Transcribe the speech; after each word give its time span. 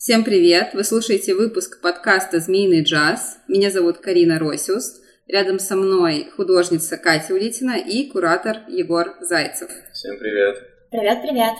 Всем 0.00 0.24
привет! 0.24 0.72
Вы 0.72 0.82
слушаете 0.82 1.34
выпуск 1.34 1.82
подкаста 1.82 2.40
«Змеиный 2.40 2.82
джаз». 2.82 3.36
Меня 3.48 3.70
зовут 3.70 3.98
Карина 3.98 4.38
Росиус. 4.38 4.98
Рядом 5.26 5.58
со 5.58 5.76
мной 5.76 6.32
художница 6.34 6.96
Катя 6.96 7.34
Улитина 7.34 7.76
и 7.78 8.08
куратор 8.08 8.62
Егор 8.68 9.18
Зайцев. 9.20 9.70
Всем 9.92 10.18
привет! 10.18 10.56
Привет-привет! 10.90 11.52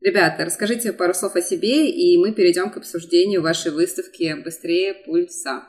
Ребята, 0.00 0.44
расскажите 0.44 0.92
пару 0.92 1.14
слов 1.14 1.36
о 1.36 1.40
себе, 1.40 1.88
и 1.88 2.18
мы 2.18 2.32
перейдем 2.32 2.72
к 2.72 2.78
обсуждению 2.78 3.42
вашей 3.42 3.70
выставки 3.70 4.34
«Быстрее 4.42 4.94
пульса». 4.94 5.62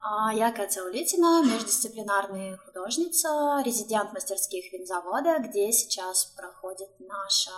А, 0.00 0.34
я 0.34 0.50
Катя 0.50 0.82
Улитина, 0.82 1.44
междисциплинарная 1.44 2.56
художница, 2.56 3.62
резидент 3.64 4.12
мастерских 4.12 4.72
винзавода, 4.72 5.38
где 5.48 5.70
сейчас 5.70 6.34
проходит 6.36 6.88
наша 6.98 7.52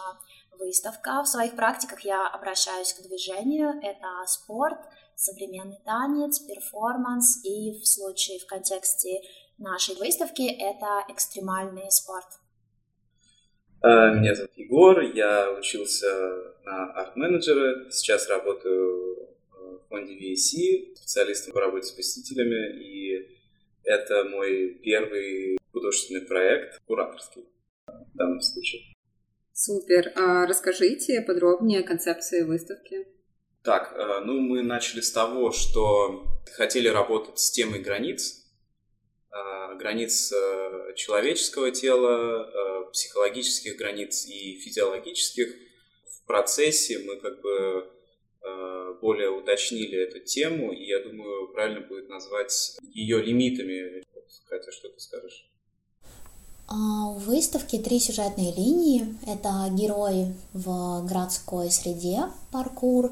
выставка. 0.60 1.22
В 1.22 1.28
своих 1.28 1.56
практиках 1.56 2.00
я 2.02 2.28
обращаюсь 2.28 2.92
к 2.92 3.02
движению. 3.02 3.80
Это 3.82 4.06
спорт, 4.26 4.78
современный 5.16 5.80
танец, 5.84 6.38
перформанс 6.38 7.44
и 7.44 7.72
в 7.80 7.86
случае, 7.86 8.38
в 8.38 8.46
контексте 8.46 9.20
нашей 9.58 9.96
выставки, 9.96 10.42
это 10.42 11.04
экстремальный 11.08 11.90
спорт. 11.90 12.26
Э, 13.82 14.14
меня 14.14 14.34
зовут 14.34 14.52
Егор, 14.56 15.00
я 15.00 15.50
учился 15.52 16.06
на 16.64 16.92
арт-менеджера, 16.92 17.90
сейчас 17.90 18.28
работаю 18.28 19.16
э, 19.16 19.78
в 19.78 19.88
фонде 19.88 20.14
VAC, 20.14 20.96
специалистом 20.96 21.52
по 21.52 21.60
работе 21.60 21.86
с 21.86 21.92
посетителями, 21.92 22.78
и 22.78 23.38
это 23.84 24.24
мой 24.24 24.80
первый 24.82 25.58
художественный 25.72 26.22
проект, 26.22 26.80
кураторский 26.86 27.46
в 27.86 28.16
данном 28.16 28.40
случае. 28.40 28.82
Супер. 29.62 30.10
А 30.16 30.46
расскажите 30.46 31.20
подробнее 31.20 31.80
о 31.80 31.82
концепции 31.82 32.44
выставки. 32.44 33.06
Так, 33.62 33.92
э, 33.94 34.24
ну 34.24 34.40
мы 34.40 34.62
начали 34.62 35.02
с 35.02 35.12
того, 35.12 35.52
что 35.52 36.24
хотели 36.54 36.88
работать 36.88 37.38
с 37.38 37.50
темой 37.50 37.80
границ, 37.80 38.42
э, 39.30 39.76
границ 39.76 40.32
э, 40.32 40.94
человеческого 40.96 41.70
тела, 41.72 42.88
психологических 42.94 43.76
границ 43.76 44.24
и 44.26 44.58
физиологических. 44.60 45.54
В 46.06 46.26
процессе 46.26 47.00
мы 47.00 47.16
как 47.16 47.42
бы 47.42 47.86
более 49.02 49.28
уточнили 49.28 49.98
эту 49.98 50.20
тему, 50.20 50.72
и 50.72 50.86
я 50.86 51.00
думаю, 51.00 51.48
правильно 51.52 51.82
будет 51.82 52.08
назвать 52.08 52.78
ее 52.82 53.22
лимитами. 53.22 54.02
Катя, 54.46 54.72
что 54.72 54.88
ты 54.88 54.98
скажешь? 54.98 55.49
А, 56.72 57.06
у 57.08 57.14
выставки 57.14 57.78
три 57.78 57.98
сюжетные 57.98 58.54
линии. 58.54 59.16
Это 59.26 59.68
герои 59.70 60.34
в 60.52 61.04
городской 61.04 61.68
среде, 61.70 62.22
паркур. 62.52 63.10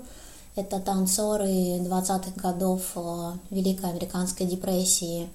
Это 0.55 0.79
танцоры 0.79 1.79
20-х 1.79 2.33
годов 2.37 2.83
э, 2.95 3.33
Великой 3.51 3.91
Американской 3.91 4.47
депрессии, 4.47 5.29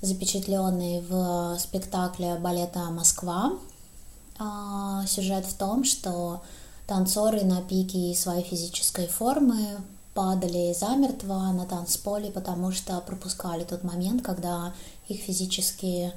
запечатленные 0.00 1.02
в 1.02 1.58
спектакле 1.58 2.36
балета 2.36 2.80
«Москва». 2.90 3.52
А, 4.38 5.04
сюжет 5.06 5.44
в 5.44 5.54
том, 5.54 5.84
что 5.84 6.42
танцоры 6.86 7.42
на 7.44 7.60
пике 7.60 8.14
своей 8.14 8.42
физической 8.42 9.06
формы 9.06 9.78
падали 10.14 10.74
замертво 10.78 11.52
на 11.52 11.66
танцполе, 11.66 12.30
потому 12.30 12.72
что 12.72 13.00
пропускали 13.02 13.64
тот 13.64 13.84
момент, 13.84 14.22
когда 14.22 14.72
их 15.08 15.20
физические 15.20 16.14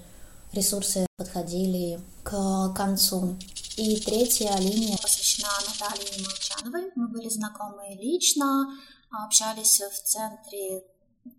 ресурсы 0.54 1.06
подходили 1.18 2.00
к 2.24 2.74
концу. 2.76 3.38
И 3.76 4.00
третья 4.02 4.56
линия 4.58 4.98
посвящена 5.02 5.50
Наталье 5.68 6.24
Молчановой. 6.24 6.92
Мы 6.96 7.08
были 7.08 7.30
знакомы 7.30 7.98
лично, 8.00 8.78
общались 9.12 9.82
в 9.82 10.04
центре 10.04 10.84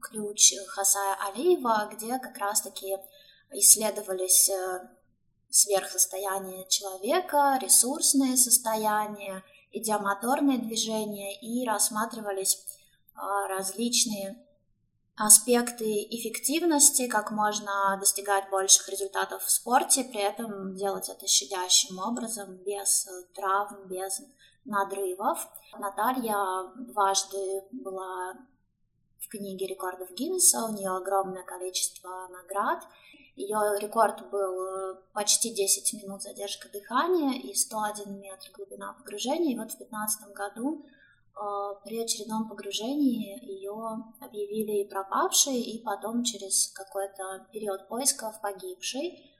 ключ 0.00 0.54
Хасая 0.68 1.16
Алиева, 1.28 1.88
где 1.92 2.18
как 2.18 2.36
раз-таки 2.38 2.96
исследовались 3.52 4.48
э, 4.48 4.88
сверхсостояние 5.50 6.66
человека, 6.68 7.58
ресурсное 7.62 8.36
состояние, 8.36 9.44
идиомоторные 9.70 10.58
движения 10.58 11.38
и 11.40 11.64
рассматривались 11.66 12.56
э, 13.14 13.20
различные 13.48 14.43
аспекты 15.16 15.84
эффективности, 16.10 17.06
как 17.06 17.30
можно 17.30 17.96
достигать 18.00 18.50
больших 18.50 18.88
результатов 18.88 19.44
в 19.44 19.50
спорте, 19.50 20.04
при 20.04 20.20
этом 20.20 20.74
делать 20.74 21.08
это 21.08 21.26
щадящим 21.26 21.98
образом, 21.98 22.56
без 22.56 23.06
травм, 23.34 23.86
без 23.88 24.20
надрывов. 24.64 25.48
Наталья 25.78 26.72
дважды 26.76 27.62
была 27.70 28.34
в 29.20 29.28
книге 29.28 29.66
рекордов 29.66 30.10
Гиннесса, 30.12 30.64
у 30.64 30.72
нее 30.72 30.90
огромное 30.90 31.44
количество 31.44 32.28
наград. 32.28 32.82
Ее 33.36 33.78
рекорд 33.80 34.30
был 34.30 34.96
почти 35.12 35.52
10 35.52 36.02
минут 36.02 36.22
задержка 36.22 36.68
дыхания 36.68 37.40
и 37.40 37.54
101 37.54 38.20
метр 38.20 38.50
глубина 38.52 38.92
погружения. 38.92 39.54
И 39.54 39.58
вот 39.58 39.72
в 39.72 39.76
2015 39.76 40.32
году 40.32 40.86
при 41.84 41.98
очередном 41.98 42.48
погружении 42.48 43.38
ее 43.44 43.74
объявили 44.20 44.88
пропавшей, 44.88 45.60
и 45.60 45.82
потом 45.82 46.22
через 46.22 46.72
какой-то 46.72 47.46
период 47.52 47.88
поисков 47.88 48.40
погибшей. 48.40 49.34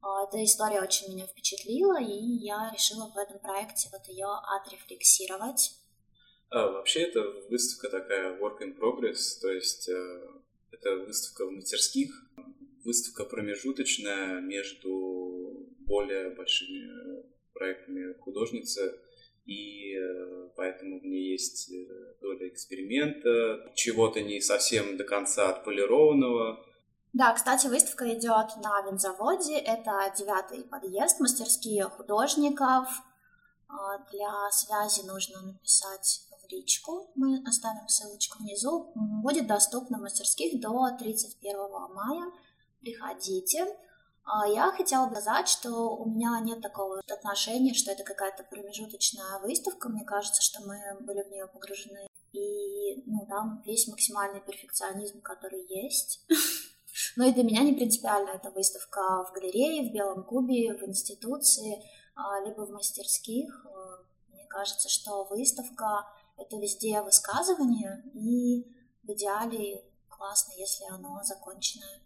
А, 0.00 0.24
эта 0.24 0.42
история 0.44 0.80
очень 0.80 1.12
меня 1.12 1.26
впечатлила, 1.26 2.00
и 2.00 2.14
я 2.44 2.70
решила 2.72 3.10
в 3.10 3.16
этом 3.16 3.38
проекте 3.40 3.88
вот 3.92 4.06
ее 4.08 4.28
отрефлексировать. 4.28 5.72
А, 6.50 6.70
вообще 6.70 7.02
это 7.02 7.20
выставка 7.50 7.90
такая 7.90 8.38
work 8.38 8.60
in 8.60 8.78
progress, 8.78 9.40
то 9.40 9.50
есть 9.50 9.88
э, 9.88 10.28
это 10.70 10.96
выставка 10.96 11.46
в 11.46 11.50
мастерских, 11.50 12.10
выставка 12.84 13.24
промежуточная 13.24 14.40
между 14.40 15.66
более 15.80 16.30
большими 16.30 17.24
проектами 17.52 18.14
художницы, 18.20 19.00
и 19.48 19.96
э, 19.96 20.50
поэтому 20.56 21.00
в 21.00 21.04
ней 21.04 21.32
есть 21.32 21.72
э, 21.72 22.14
доля 22.20 22.48
эксперимента, 22.48 23.72
чего-то 23.74 24.20
не 24.20 24.42
совсем 24.42 24.98
до 24.98 25.04
конца 25.04 25.48
отполированного. 25.48 26.62
Да, 27.14 27.32
кстати, 27.32 27.66
выставка 27.66 28.12
идет 28.12 28.62
на 28.62 28.82
винзаводе. 28.82 29.56
Это 29.56 30.12
девятый 30.18 30.64
подъезд, 30.64 31.18
мастерские 31.20 31.84
художников. 31.84 32.88
А, 33.68 33.98
для 34.12 34.50
связи 34.50 35.06
нужно 35.06 35.40
написать 35.40 36.20
в 36.42 36.52
личку. 36.52 37.10
Мы 37.14 37.42
оставим 37.46 37.88
ссылочку 37.88 38.42
внизу. 38.42 38.92
Будет 38.94 39.46
доступно 39.46 39.96
в 39.96 40.02
мастерских 40.02 40.60
до 40.60 40.90
31 40.98 41.56
мая. 41.94 42.30
Приходите. 42.80 43.66
А 44.30 44.46
я 44.46 44.70
хотела 44.72 45.06
бы 45.06 45.16
сказать, 45.16 45.48
что 45.48 45.96
у 45.96 46.04
меня 46.04 46.38
нет 46.40 46.60
такого 46.60 47.00
отношения, 47.10 47.72
что 47.72 47.92
это 47.92 48.04
какая-то 48.04 48.44
промежуточная 48.44 49.38
выставка. 49.38 49.88
Мне 49.88 50.04
кажется, 50.04 50.42
что 50.42 50.60
мы 50.66 50.78
были 51.00 51.22
в 51.22 51.30
нее 51.30 51.46
погружены. 51.46 52.06
И 52.32 53.02
ну, 53.06 53.24
там 53.26 53.62
весь 53.64 53.88
максимальный 53.88 54.42
перфекционизм, 54.42 55.22
который 55.22 55.64
есть. 55.70 56.26
Но 57.16 57.24
и 57.24 57.32
для 57.32 57.42
меня 57.42 57.62
не 57.62 57.72
принципиально. 57.72 58.28
Это 58.28 58.50
выставка 58.50 59.24
в 59.24 59.32
галерее, 59.32 59.88
в 59.88 59.94
Белом 59.94 60.24
кубе, 60.24 60.76
в 60.76 60.82
институции, 60.82 61.82
а, 62.14 62.40
либо 62.44 62.66
в 62.66 62.70
мастерских. 62.70 63.66
Мне 64.28 64.44
кажется, 64.44 64.90
что 64.90 65.24
выставка— 65.24 66.06
это 66.36 66.58
везде 66.58 67.00
высказывание, 67.00 68.02
и 68.12 68.62
в 69.04 69.10
идеале 69.12 69.84
классно, 70.10 70.52
если 70.58 70.84
оно 70.92 71.22
законченное. 71.24 72.02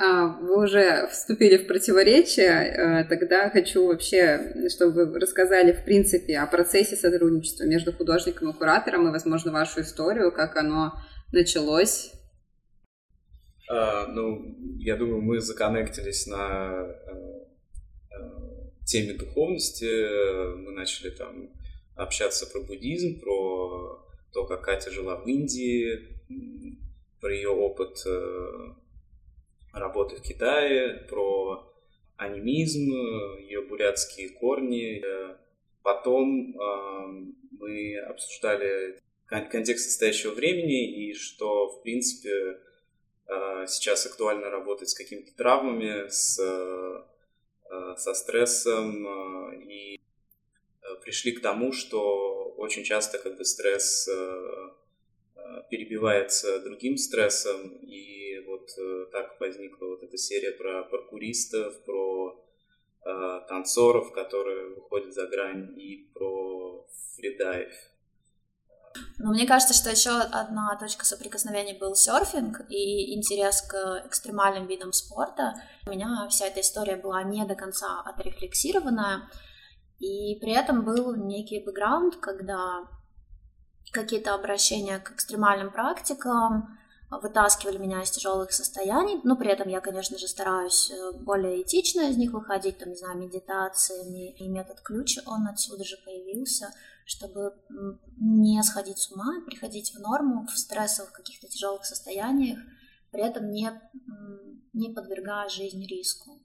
А, 0.00 0.28
вы 0.28 0.62
уже 0.62 1.08
вступили 1.08 1.56
в 1.56 1.66
противоречие, 1.66 2.46
э, 2.46 3.04
тогда 3.08 3.50
хочу 3.50 3.88
вообще, 3.88 4.68
чтобы 4.68 5.06
вы 5.06 5.18
рассказали, 5.18 5.72
в 5.72 5.84
принципе, 5.84 6.38
о 6.38 6.46
процессе 6.46 6.94
сотрудничества 6.94 7.64
между 7.64 7.92
художником 7.92 8.50
и 8.50 8.52
куратором, 8.52 9.08
и, 9.08 9.10
возможно, 9.10 9.50
вашу 9.50 9.80
историю, 9.80 10.30
как 10.30 10.56
оно 10.56 10.92
началось. 11.32 12.12
А, 13.68 14.06
ну, 14.06 14.56
я 14.78 14.96
думаю, 14.96 15.20
мы 15.20 15.40
законнектились 15.40 16.28
на 16.28 16.86
э, 16.86 17.12
э, 18.12 18.84
теме 18.86 19.14
духовности, 19.14 20.54
мы 20.58 20.70
начали 20.72 21.10
там 21.10 21.50
общаться 21.96 22.46
про 22.46 22.60
буддизм, 22.60 23.18
про 23.18 24.06
то, 24.32 24.46
как 24.46 24.62
Катя 24.62 24.92
жила 24.92 25.16
в 25.16 25.26
Индии, 25.26 26.20
про 27.20 27.34
ее 27.34 27.48
опыт 27.48 27.96
работы 29.72 30.16
в 30.16 30.22
Китае, 30.22 31.06
про 31.08 31.68
анимизм, 32.16 32.92
ее 33.38 33.62
бурятские 33.62 34.30
корни. 34.30 35.02
Потом 35.82 36.54
э, 36.54 37.32
мы 37.52 37.98
обсуждали 38.00 38.98
контекст 39.26 39.86
настоящего 39.86 40.32
времени 40.32 41.08
и 41.08 41.14
что, 41.14 41.68
в 41.68 41.82
принципе, 41.82 42.58
э, 43.26 43.66
сейчас 43.68 44.04
актуально 44.04 44.50
работать 44.50 44.90
с 44.90 44.94
какими-то 44.94 45.34
травмами, 45.36 46.08
с, 46.08 46.38
э, 46.40 47.94
со 47.96 48.14
стрессом, 48.14 49.60
и 49.62 50.00
пришли 51.02 51.32
к 51.32 51.40
тому, 51.40 51.72
что 51.72 52.54
очень 52.56 52.82
часто 52.82 53.18
как 53.18 53.36
бы 53.36 53.44
стресс 53.44 54.08
перебивается 55.70 56.60
другим 56.60 56.96
стрессом, 56.96 57.78
и 57.82 58.27
вот 58.48 58.68
так 59.12 59.38
возникла 59.40 59.86
вот 59.86 60.02
эта 60.02 60.16
серия 60.16 60.52
про 60.52 60.84
паркуристов, 60.84 61.84
про 61.84 62.44
танцоров, 63.48 64.12
которые 64.12 64.74
выходят 64.74 65.14
за 65.14 65.26
грань, 65.26 65.72
и 65.78 66.10
про 66.12 66.86
фридайв. 67.16 67.72
Но 69.18 69.30
мне 69.30 69.46
кажется, 69.46 69.74
что 69.74 69.90
еще 69.90 70.10
одна 70.10 70.76
точка 70.78 71.04
соприкосновения 71.04 71.78
был 71.78 71.94
серфинг 71.94 72.62
и 72.68 73.14
интерес 73.14 73.62
к 73.62 74.02
экстремальным 74.06 74.66
видам 74.66 74.92
спорта. 74.92 75.54
У 75.86 75.90
меня 75.90 76.26
вся 76.30 76.46
эта 76.46 76.60
история 76.60 76.96
была 76.96 77.22
не 77.22 77.44
до 77.44 77.54
конца 77.54 78.00
отрефлексированная, 78.04 79.30
и 79.98 80.38
при 80.40 80.52
этом 80.52 80.84
был 80.84 81.14
некий 81.14 81.62
бэкграунд, 81.64 82.16
когда 82.16 82.88
какие-то 83.92 84.34
обращения 84.34 84.98
к 84.98 85.12
экстремальным 85.12 85.72
практикам 85.72 86.77
вытаскивали 87.10 87.78
меня 87.78 88.02
из 88.02 88.10
тяжелых 88.10 88.52
состояний, 88.52 89.20
но 89.24 89.36
при 89.36 89.50
этом 89.50 89.68
я, 89.68 89.80
конечно 89.80 90.18
же, 90.18 90.28
стараюсь 90.28 90.90
э, 90.90 91.12
более 91.12 91.62
этично 91.62 92.10
из 92.10 92.16
них 92.16 92.32
выходить, 92.32 92.78
там, 92.78 92.90
не 92.90 92.96
знаю, 92.96 93.18
медитациями, 93.18 94.32
и 94.32 94.48
метод 94.48 94.80
ключ, 94.80 95.18
он 95.26 95.46
отсюда 95.46 95.84
же 95.84 95.96
появился— 96.04 96.72
чтобы 97.08 97.54
не 98.20 98.62
сходить 98.62 98.98
с 98.98 99.10
ума, 99.10 99.42
приходить 99.46 99.94
в 99.94 99.98
норму 99.98 100.46
в 100.46 100.50
стрессовых 100.50 101.10
каких-то 101.12 101.48
тяжелых 101.48 101.86
состояниях, 101.86 102.58
при 103.10 103.26
этом 103.26 103.50
не, 103.50 103.70
не 104.74 104.92
подвергая 104.92 105.48
жизнь 105.48 105.86
риску. 105.86 106.38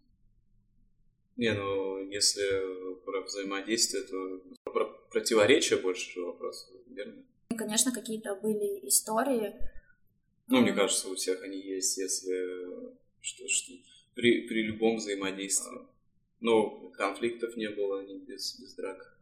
Не, 1.35 1.51
ну 1.51 2.09
если 2.09 2.95
про 3.03 3.23
взаимодействие, 3.23 4.03
то 4.03 4.71
про 4.71 4.85
противоречия 5.11 5.75
больше 5.75 6.21
вопрос, 6.21 6.71
верно? 6.87 7.23
И, 7.49 7.55
конечно, 7.55 7.91
какие-то 7.91 8.35
были 8.35 8.87
истории. 8.87 9.53
Ну, 10.47 10.61
мне 10.61 10.73
кажется, 10.73 11.09
у 11.09 11.15
всех 11.15 11.41
они 11.43 11.57
есть, 11.57 11.97
если 11.97 12.93
что, 13.21 13.47
что 13.47 13.73
при, 14.13 14.47
при 14.47 14.63
любом 14.63 14.97
взаимодействии. 14.97 15.87
Но 16.39 16.89
конфликтов 16.89 17.55
не 17.55 17.69
было 17.69 18.03
ни 18.03 18.17
без, 18.17 18.59
без 18.59 18.73
драк. 18.75 19.17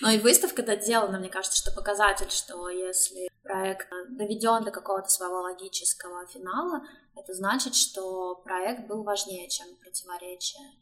Но 0.00 0.10
и 0.10 0.18
выставка 0.18 0.62
это 0.62 0.80
сделана, 0.80 1.18
мне 1.18 1.28
кажется, 1.28 1.58
что 1.58 1.70
показатель, 1.70 2.30
что 2.30 2.68
если 2.70 3.28
проект 3.42 3.88
доведен 4.08 4.64
до 4.64 4.70
какого-то 4.70 5.08
своего 5.08 5.40
логического 5.42 6.26
финала, 6.26 6.82
это 7.14 7.34
значит, 7.34 7.74
что 7.74 8.36
проект 8.36 8.86
был 8.88 9.02
важнее, 9.02 9.48
чем 9.48 9.76
противоречие. 9.76 10.72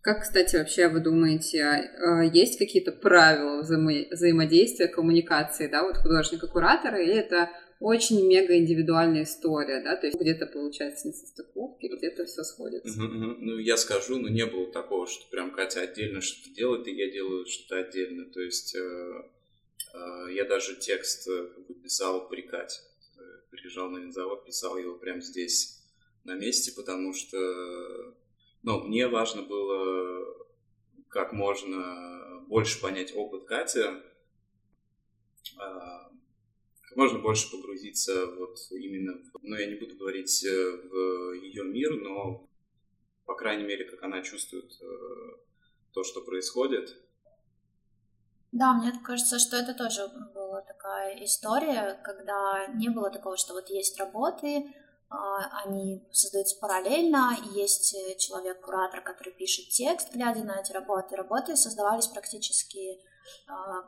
Как, 0.00 0.22
кстати, 0.22 0.56
вообще 0.56 0.88
вы 0.88 1.00
думаете, 1.00 1.62
а, 1.62 2.22
есть 2.24 2.58
какие-то 2.58 2.92
правила 2.92 3.62
взаимо- 3.62 4.08
взаимодействия, 4.10 4.88
коммуникации, 4.88 5.66
да, 5.66 5.82
вот 5.82 5.96
художника-куратора, 5.96 7.02
или 7.02 7.14
это 7.14 7.50
очень 7.80 8.26
мега 8.26 8.56
индивидуальная 8.56 9.24
история, 9.24 9.82
да, 9.82 9.96
то 9.96 10.06
есть 10.06 10.20
где-то 10.20 10.46
получается 10.46 11.08
несостыковки, 11.08 11.86
где-то 11.86 12.24
все 12.26 12.42
сходится. 12.42 13.00
Угу, 13.00 13.04
угу. 13.04 13.36
Ну, 13.38 13.58
я 13.58 13.76
скажу, 13.76 14.18
ну, 14.18 14.28
не 14.28 14.46
было 14.46 14.72
такого, 14.72 15.06
что 15.06 15.28
прям 15.30 15.52
Катя 15.52 15.82
отдельно 15.82 16.20
что-то 16.20 16.54
делает, 16.54 16.86
и 16.86 16.92
я 16.92 17.10
делаю 17.10 17.46
что-то 17.46 17.80
отдельно, 17.80 18.24
то 18.32 18.40
есть 18.40 18.74
э, 18.74 19.12
э, 19.94 20.32
я 20.32 20.44
даже 20.44 20.76
текст 20.76 21.28
э, 21.28 21.48
писал 21.82 22.28
при 22.28 22.42
Кате, 22.42 22.80
приезжал 23.50 23.90
на 23.90 23.98
винзавод, 23.98 24.44
писал 24.44 24.76
его 24.76 24.94
прямо 24.94 25.20
здесь, 25.20 25.78
на 26.28 26.34
месте, 26.34 26.72
потому 26.76 27.12
что, 27.14 27.38
ну, 28.62 28.80
мне 28.84 29.08
важно 29.08 29.42
было 29.42 30.46
как 31.08 31.32
можно 31.32 32.44
больше 32.48 32.80
понять 32.80 33.14
опыт 33.14 33.44
Кати, 33.44 33.82
а, 35.58 36.10
можно 36.96 37.18
больше 37.18 37.50
погрузиться 37.50 38.26
вот 38.26 38.58
именно, 38.70 39.12
в, 39.18 39.38
ну, 39.42 39.56
я 39.56 39.66
не 39.66 39.76
буду 39.76 39.96
говорить 39.96 40.44
э, 40.44 40.48
в 40.48 41.32
ее 41.34 41.64
мир, 41.64 41.92
но, 42.00 42.48
по 43.24 43.34
крайней 43.34 43.64
мере, 43.64 43.84
как 43.84 44.02
она 44.02 44.22
чувствует 44.22 44.72
э, 44.80 44.86
то, 45.92 46.02
что 46.02 46.22
происходит. 46.22 46.96
Да, 48.50 48.72
мне 48.72 48.92
кажется, 49.04 49.38
что 49.38 49.56
это 49.56 49.74
тоже 49.74 50.08
была 50.34 50.62
такая 50.62 51.22
история, 51.24 52.00
когда 52.02 52.66
не 52.74 52.88
было 52.88 53.10
такого, 53.10 53.36
что 53.36 53.52
вот 53.52 53.68
есть 53.68 53.98
работы, 54.00 54.74
они 55.10 56.06
создаются 56.12 56.58
параллельно, 56.58 57.36
есть 57.54 57.96
человек-куратор, 58.18 59.00
который 59.00 59.32
пишет 59.32 59.68
текст, 59.70 60.12
глядя 60.12 60.44
на 60.44 60.60
эти 60.60 60.72
работы. 60.72 61.16
Работы 61.16 61.56
создавались 61.56 62.08
практически 62.08 63.00
а, 63.46 63.84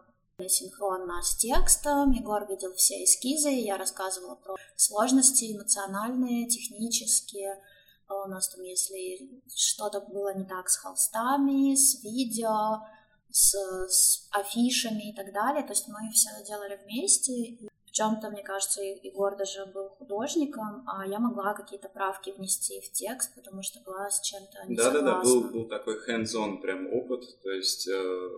синхронно 0.49 1.23
с 1.23 1.37
текстом. 1.37 2.13
Егор 2.13 2.47
видел 2.49 2.73
все 2.75 3.05
эскизы, 3.05 3.51
я 3.51 3.77
рассказывала 3.77 4.37
про 4.37 4.57
сложности 4.77 5.55
эмоциональные, 5.55 6.49
технические. 6.49 7.63
У 8.09 8.29
нас 8.29 8.49
там, 8.49 8.63
если 8.63 9.43
что-то 9.55 10.01
было 10.01 10.35
не 10.35 10.45
так 10.45 10.69
с 10.69 10.79
холстами, 10.79 11.75
с 11.75 12.03
видео, 12.03 12.81
с, 13.31 13.55
с 13.89 14.29
афишами 14.33 15.11
и 15.11 15.15
так 15.15 15.33
далее, 15.33 15.63
то 15.63 15.71
есть 15.71 15.87
мы 15.87 16.11
все 16.13 16.31
делали 16.45 16.81
вместе. 16.85 17.70
В 17.91 17.93
чем-то, 17.93 18.31
мне 18.31 18.45
кажется, 18.45 18.81
Егор 18.83 19.37
даже 19.37 19.67
был 19.67 19.89
художником, 19.89 20.85
а 20.87 21.05
я 21.05 21.19
могла 21.19 21.55
какие-то 21.55 21.89
правки 21.89 22.31
внести 22.31 22.81
в 22.81 22.93
текст, 22.93 23.35
потому 23.35 23.65
что 23.65 23.81
была 23.81 24.09
с 24.09 24.21
чем-то 24.21 24.69
не 24.69 24.77
Да-да-да, 24.77 25.21
был, 25.21 25.51
был 25.51 25.65
такой 25.65 25.97
hands-on 26.07 26.61
прям 26.61 26.87
опыт, 26.93 27.25
то 27.43 27.51
есть 27.51 27.89
э, 27.89 28.29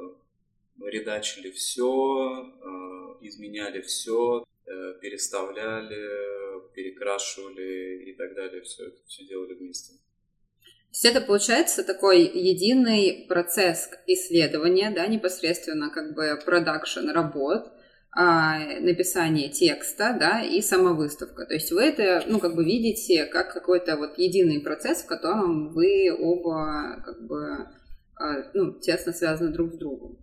редачили 0.87 1.51
все, 1.51 1.85
э, 1.85 3.27
изменяли 3.27 3.83
все, 3.83 4.43
э, 4.65 4.95
переставляли, 5.03 6.71
перекрашивали 6.75 8.05
и 8.11 8.15
так 8.15 8.35
далее, 8.35 8.63
все 8.63 8.87
это 8.87 9.01
все 9.07 9.27
делали 9.27 9.53
вместе. 9.53 9.93
То 9.93 10.95
есть 10.95 11.05
это 11.05 11.21
получается 11.21 11.85
такой 11.85 12.23
единый 12.23 13.27
процесс 13.29 13.91
исследования, 14.07 14.91
да, 14.91 15.07
непосредственно 15.09 15.91
как 15.91 16.15
бы 16.15 16.41
продакшн 16.43 17.11
работ, 17.11 17.71
написание 18.15 19.49
текста, 19.49 20.15
да, 20.19 20.43
и 20.43 20.61
сама 20.61 20.93
выставка. 20.93 21.47
То 21.47 21.55
есть 21.55 21.73
вы 21.73 21.83
это, 21.83 22.25
ну, 22.27 22.41
как 22.41 22.55
бы 22.55 22.65
видите 22.65 23.25
как 23.27 23.53
какой-то 23.53 23.97
вот 23.97 24.19
единый 24.19 24.61
процесс, 24.61 25.03
в 25.03 25.07
котором 25.07 25.73
вы 25.73 26.15
оба, 26.19 27.03
как 27.05 27.27
бы, 27.27 27.69
а, 28.17 28.51
ну, 28.53 28.79
тесно 28.81 29.13
связаны 29.13 29.53
друг 29.53 29.75
с 29.75 29.79
другом. 29.79 30.19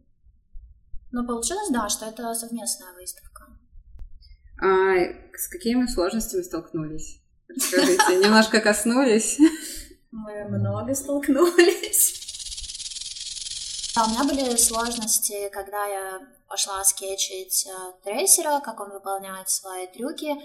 Но 1.12 1.25
получилось, 1.25 1.69
да, 1.71 1.89
что 1.89 2.06
это 2.06 2.33
совместная 2.36 2.93
выставка. 2.93 3.48
А 4.62 4.96
с 5.36 5.48
какими 5.48 5.88
сложностями 5.88 6.43
столкнулись? 6.43 7.24
Скажите, 7.58 8.17
немножко 8.24 8.62
коснулись. 8.62 9.39
Мы 10.12 10.46
много 10.50 10.93
столкнулись. 10.93 12.18
Да, 13.96 14.05
у 14.05 14.10
меня 14.10 14.24
были 14.24 14.55
сложности, 14.55 15.50
когда 15.50 15.86
я 15.86 16.22
пошла 16.48 16.84
скетчить 16.84 17.67
э, 17.67 17.93
трейсера, 18.03 18.60
как 18.60 18.79
он 18.79 18.91
выполняет 18.91 19.50
свои 19.50 19.88
трюки. 19.88 20.36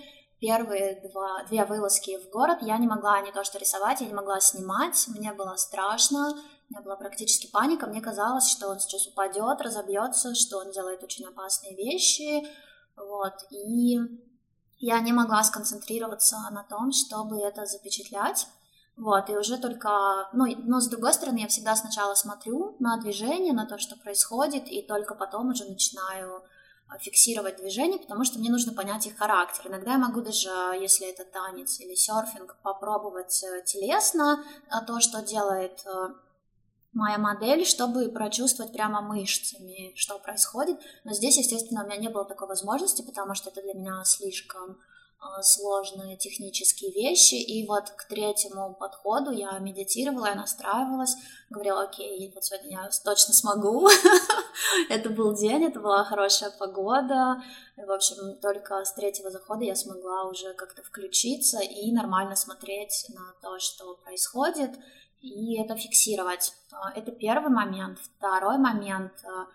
Первые 0.40 1.00
два, 1.08 1.44
две 1.44 1.64
вылазки 1.64 2.18
в 2.18 2.30
город 2.30 2.58
я 2.62 2.76
не 2.78 2.86
могла 2.86 3.20
не 3.20 3.32
то 3.32 3.44
что 3.44 3.58
рисовать, 3.58 4.00
я 4.00 4.06
не 4.06 4.14
могла 4.14 4.40
снимать, 4.40 5.06
мне 5.08 5.32
было 5.32 5.56
страшно 5.56 6.34
у 6.70 6.72
меня 6.72 6.82
была 6.82 6.96
практически 6.96 7.46
паника. 7.46 7.86
Мне 7.86 8.00
казалось, 8.00 8.48
что 8.48 8.68
он 8.68 8.80
сейчас 8.80 9.06
упадет, 9.06 9.60
разобьется, 9.60 10.34
что 10.34 10.58
он 10.58 10.70
делает 10.70 11.02
очень 11.02 11.26
опасные 11.26 11.76
вещи. 11.76 12.46
Вот. 12.96 13.34
И 13.50 13.98
я 14.78 15.00
не 15.00 15.12
могла 15.12 15.42
сконцентрироваться 15.44 16.36
на 16.50 16.64
том, 16.64 16.92
чтобы 16.92 17.38
это 17.40 17.66
запечатлять. 17.66 18.46
Вот, 18.96 19.28
и 19.28 19.36
уже 19.36 19.58
только, 19.58 20.28
ну, 20.32 20.46
но 20.64 20.80
с 20.80 20.86
другой 20.86 21.12
стороны, 21.14 21.38
я 21.38 21.48
всегда 21.48 21.74
сначала 21.74 22.14
смотрю 22.14 22.76
на 22.78 22.96
движение, 23.00 23.52
на 23.52 23.66
то, 23.66 23.76
что 23.76 23.96
происходит, 23.96 24.68
и 24.68 24.82
только 24.82 25.16
потом 25.16 25.48
уже 25.48 25.64
начинаю 25.64 26.44
а, 26.86 26.98
фиксировать 26.98 27.56
движение, 27.56 27.98
потому 27.98 28.24
что 28.24 28.38
мне 28.38 28.50
нужно 28.50 28.72
понять 28.72 29.06
их 29.06 29.16
характер. 29.16 29.64
Иногда 29.66 29.92
я 29.92 29.98
могу 29.98 30.20
даже, 30.20 30.48
если 30.80 31.08
это 31.08 31.24
танец 31.24 31.80
или 31.80 31.96
серфинг, 31.96 32.56
попробовать 32.62 33.42
э, 33.42 33.62
телесно 33.64 34.44
а, 34.68 34.80
то, 34.82 35.00
что 35.00 35.22
делает 35.22 35.84
э, 35.86 36.08
моя 36.92 37.18
модель, 37.18 37.66
чтобы 37.66 38.08
прочувствовать 38.10 38.72
прямо 38.72 39.00
мышцами, 39.00 39.92
что 39.96 40.20
происходит. 40.20 40.78
Но 41.02 41.12
здесь, 41.12 41.36
естественно, 41.36 41.82
у 41.82 41.86
меня 41.86 41.96
не 41.96 42.08
было 42.08 42.24
такой 42.24 42.46
возможности, 42.46 43.02
потому 43.02 43.34
что 43.34 43.50
это 43.50 43.60
для 43.60 43.74
меня 43.74 44.04
слишком 44.04 44.78
сложные 45.42 46.16
технические 46.16 46.90
вещи. 46.92 47.34
И 47.34 47.66
вот 47.66 47.90
к 47.90 48.04
третьему 48.08 48.74
подходу 48.74 49.30
я 49.30 49.58
медитировала, 49.58 50.26
я 50.26 50.34
настраивалась, 50.34 51.16
говорила, 51.50 51.82
окей, 51.82 52.30
вот 52.34 52.44
сегодня 52.44 52.70
я 52.72 52.90
точно 53.04 53.34
смогу. 53.34 53.88
это 54.90 55.10
был 55.10 55.34
день, 55.34 55.64
это 55.64 55.80
была 55.80 56.04
хорошая 56.04 56.50
погода. 56.50 57.42
В 57.76 57.90
общем, 57.90 58.38
только 58.40 58.84
с 58.84 58.92
третьего 58.94 59.30
захода 59.30 59.64
я 59.64 59.74
смогла 59.74 60.24
уже 60.24 60.54
как-то 60.54 60.82
включиться 60.82 61.60
и 61.60 61.92
нормально 61.92 62.36
смотреть 62.36 63.06
на 63.08 63.34
то, 63.42 63.58
что 63.58 63.96
происходит 63.96 64.72
и 65.24 65.58
это 65.58 65.74
фиксировать. 65.74 66.52
А, 66.70 66.92
это 66.92 67.10
первый 67.10 67.50
момент. 67.50 67.98
Второй 67.98 68.58
момент. 68.58 69.12
А, 69.24 69.46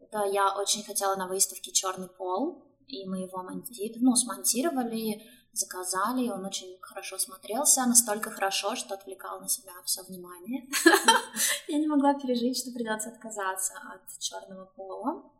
Это 0.00 0.24
я 0.24 0.56
очень 0.56 0.82
хотела 0.84 1.16
на 1.16 1.26
выставке 1.26 1.70
«Черный 1.70 2.08
пол», 2.08 2.64
и 2.88 3.06
мы 3.06 3.20
его 3.20 3.42
монти... 3.42 3.94
ну, 4.00 4.16
смонтировали, 4.16 5.22
заказали, 5.52 6.26
и 6.26 6.30
он 6.30 6.44
очень 6.44 6.78
хорошо 6.80 7.18
смотрелся, 7.18 7.86
настолько 7.86 8.30
хорошо, 8.30 8.76
что 8.76 8.94
отвлекал 8.94 9.40
на 9.40 9.48
себя 9.48 9.72
все 9.84 10.02
внимание. 10.02 10.66
Я 11.68 11.78
не 11.78 11.86
могла 11.86 12.14
пережить, 12.14 12.58
что 12.58 12.72
придется 12.72 13.10
отказаться 13.10 13.74
от 13.92 14.18
черного 14.18 14.66
пола. 14.66 15.30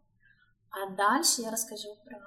А 0.71 0.91
дальше 0.91 1.41
я 1.41 1.51
расскажу 1.51 1.97
про 2.05 2.21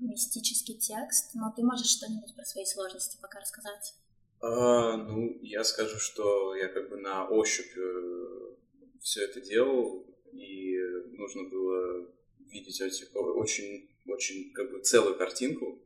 мистический 0.00 0.74
текст, 0.78 1.34
но 1.34 1.50
ты 1.56 1.62
можешь 1.62 1.86
что-нибудь 1.86 2.34
про 2.34 2.44
свои 2.44 2.66
сложности 2.66 3.18
пока 3.22 3.40
рассказать? 3.40 3.94
А, 4.40 4.96
ну, 4.98 5.38
я 5.40 5.64
скажу, 5.64 5.98
что 5.98 6.54
я 6.54 6.68
как 6.68 6.90
бы 6.90 6.98
на 6.98 7.26
ощупь 7.26 7.74
э, 7.76 8.54
все 9.00 9.24
это 9.24 9.40
делал, 9.40 10.04
и 10.32 10.76
нужно 11.16 11.48
было 11.48 12.06
видеть 12.50 12.80
очень, 12.80 13.88
очень 14.08 14.52
как 14.52 14.70
бы 14.70 14.80
целую 14.80 15.16
картинку, 15.16 15.80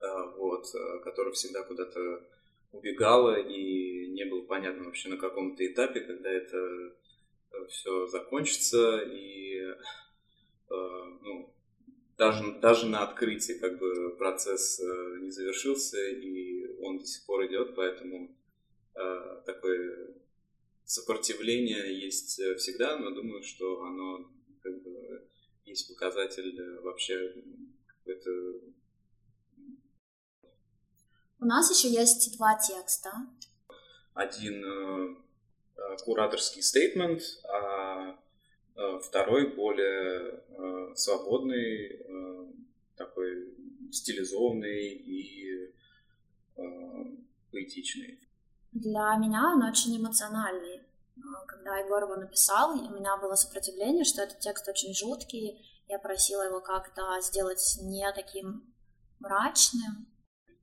а, 0.00 0.26
вот, 0.36 0.66
э, 0.74 0.98
которая 1.04 1.32
всегда 1.32 1.62
куда-то 1.62 2.24
убегала, 2.72 3.38
и 3.40 4.08
не 4.08 4.24
было 4.24 4.42
понятно 4.42 4.84
вообще 4.84 5.08
на 5.08 5.16
каком-то 5.16 5.66
этапе, 5.66 6.00
когда 6.00 6.30
это 6.30 6.56
э, 6.56 7.66
все 7.68 8.06
закончится, 8.06 8.98
и 8.98 9.74
ну, 10.70 11.54
даже, 12.18 12.52
даже 12.60 12.86
на 12.86 13.02
открытии 13.02 13.54
как 13.54 13.78
бы 13.78 14.14
процесс 14.18 14.78
не 15.20 15.30
завершился, 15.30 15.98
и 16.10 16.76
он 16.80 16.98
до 16.98 17.06
сих 17.06 17.24
пор 17.24 17.46
идет, 17.46 17.74
поэтому 17.74 18.36
э, 18.94 19.42
такое 19.46 20.14
сопротивление 20.88 22.00
есть 22.00 22.40
э, 22.40 22.54
всегда, 22.56 22.96
но 22.96 23.10
думаю, 23.10 23.42
что 23.42 23.82
оно 23.82 24.30
есть 25.78 25.88
показатель 25.88 26.58
э, 26.58 26.80
вообще 26.80 27.34
какой-то... 27.86 28.30
У 31.40 31.44
нас 31.44 31.70
еще 31.70 31.88
есть 31.88 32.36
два 32.36 32.58
текста. 32.58 33.10
Один 34.14 34.64
э, 34.64 35.16
кураторский 36.04 36.62
стейтмент, 36.62 37.22
а 37.48 38.18
э, 38.74 38.98
второй 39.00 39.54
более 39.54 40.42
свободный, 40.96 42.04
такой 42.96 43.54
стилизованный 43.92 44.88
и 44.88 45.72
поэтичный. 47.52 48.18
Для 48.72 49.16
меня 49.16 49.52
он 49.54 49.62
очень 49.62 49.96
эмоциональный. 49.96 50.87
А, 51.24 51.44
когда 51.46 51.78
Егор 51.78 52.02
его 52.02 52.16
написал, 52.16 52.70
у 52.70 52.90
меня 52.90 53.16
было 53.16 53.34
сопротивление, 53.34 54.04
что 54.04 54.22
этот 54.22 54.40
текст 54.40 54.68
очень 54.68 54.94
жуткий. 54.94 55.64
Я 55.88 55.98
просила 55.98 56.42
его 56.42 56.60
как-то 56.60 57.20
сделать 57.20 57.78
не 57.82 58.10
таким 58.12 58.74
мрачным. 59.18 60.06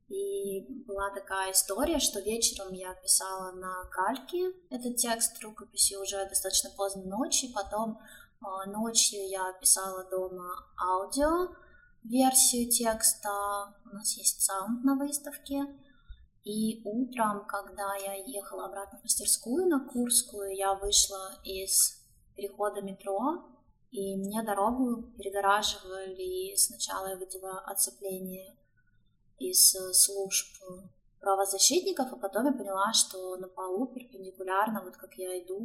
И 0.08 0.62
была 0.86 1.10
такая 1.10 1.52
история, 1.52 2.00
что 2.00 2.20
вечером 2.20 2.74
я 2.74 2.94
писала 2.94 3.52
на 3.54 3.86
кальке 3.92 4.52
этот 4.70 4.98
текст 4.98 5.42
рукописи 5.42 5.96
уже 5.96 6.30
достаточно 6.30 6.70
поздно 6.78 7.04
ночью, 7.06 7.50
потом 7.52 7.98
э, 7.98 8.70
ночью 8.70 9.28
я 9.28 9.52
писала 9.54 10.08
дома 10.08 10.54
аудио 10.80 11.56
версию 12.04 12.70
текста, 12.70 13.74
у 13.86 13.96
нас 13.96 14.16
есть 14.16 14.42
саунд 14.44 14.84
на 14.84 14.96
выставке, 14.96 15.66
и 16.46 16.80
утром, 16.86 17.46
когда 17.48 17.96
я 17.96 18.14
ехала 18.14 18.66
обратно 18.66 19.00
в 19.00 19.04
мастерскую 19.04 19.66
на 19.68 19.80
Курскую, 19.90 20.56
я 20.56 20.76
вышла 20.76 21.32
из 21.44 22.00
перехода 22.36 22.82
метро, 22.84 23.44
и 23.90 24.16
мне 24.16 24.44
дорогу 24.44 25.12
перегораживали 25.18 26.56
сначала 26.56 27.08
я 27.08 27.16
видела 27.16 27.62
оцепление 27.62 28.56
из 29.40 29.76
служб 29.94 30.48
правозащитников, 31.20 32.14
а 32.14 32.18
потом 32.18 32.46
я 32.46 32.52
поняла, 32.52 32.94
что 32.94 33.38
на 33.38 33.48
полу 33.48 33.88
перпендикулярно, 33.88 34.84
вот 34.84 34.98
как 34.98 35.16
я 35.16 35.40
иду, 35.40 35.60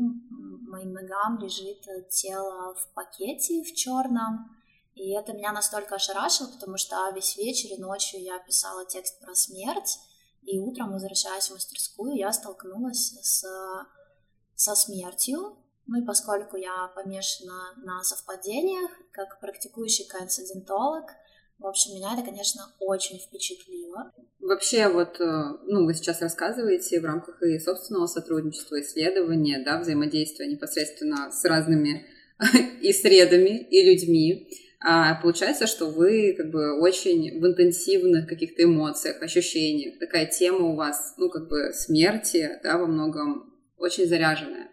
моим 0.66 0.94
ногам 0.94 1.38
лежит 1.40 1.86
тело 2.08 2.74
в 2.74 2.88
пакете 2.94 3.62
в 3.62 3.74
черном, 3.74 4.56
и 4.94 5.10
это 5.10 5.34
меня 5.34 5.52
настолько 5.52 5.96
ошарашило, 5.96 6.48
потому 6.48 6.78
что 6.78 6.96
весь 7.14 7.36
вечер 7.36 7.68
и 7.74 7.78
ночью 7.78 8.22
я 8.22 8.38
писала 8.38 8.86
текст 8.86 9.20
про 9.20 9.34
смерть, 9.34 9.98
и 10.42 10.58
утром, 10.58 10.92
возвращаясь 10.92 11.48
в 11.48 11.54
мастерскую, 11.54 12.16
я 12.16 12.32
столкнулась 12.32 13.14
с, 13.22 13.44
со 14.54 14.74
смертью. 14.74 15.56
Ну 15.86 16.02
и 16.02 16.06
поскольку 16.06 16.56
я 16.56 16.88
помешана 16.94 17.74
на 17.78 18.02
совпадениях, 18.02 18.90
как 19.12 19.40
практикующий 19.40 20.06
коинцидентолог, 20.06 21.06
в 21.60 21.66
общем, 21.66 21.94
меня 21.94 22.14
это, 22.14 22.22
конечно, 22.22 22.62
очень 22.80 23.18
впечатлило. 23.18 24.12
Вообще, 24.40 24.88
вот, 24.88 25.20
э, 25.20 25.58
ну, 25.66 25.84
вы 25.84 25.92
сейчас 25.92 26.22
рассказываете 26.22 27.00
в 27.00 27.04
рамках 27.04 27.42
и 27.42 27.58
собственного 27.58 28.06
сотрудничества, 28.06 28.80
исследования, 28.80 29.62
да, 29.62 29.78
взаимодействия 29.78 30.46
непосредственно 30.46 31.30
с 31.30 31.44
разными 31.44 32.06
и 32.80 32.92
средами, 32.94 33.58
и 33.58 33.82
людьми. 33.84 34.48
А 34.82 35.14
получается, 35.20 35.66
что 35.66 35.90
вы 35.90 36.34
как 36.36 36.50
бы 36.50 36.80
очень 36.80 37.38
в 37.38 37.46
интенсивных 37.46 38.26
каких-то 38.26 38.64
эмоциях, 38.64 39.22
ощущениях. 39.22 39.98
Такая 39.98 40.24
тема 40.24 40.68
у 40.68 40.74
вас, 40.74 41.14
ну, 41.18 41.28
как 41.28 41.48
бы 41.48 41.72
смерти, 41.74 42.58
да, 42.62 42.78
во 42.78 42.86
многом 42.86 43.54
очень 43.76 44.06
заряженная. 44.06 44.68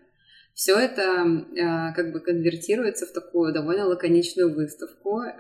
Все 0.54 0.76
это 0.80 1.02
э, 1.02 1.94
как 1.94 2.14
бы 2.14 2.20
конвертируется 2.22 3.06
в 3.06 3.12
такую 3.12 3.54
довольно 3.54 3.86
лаконичную 3.86 4.56
выставку, 4.56 5.22
э, 5.22 5.34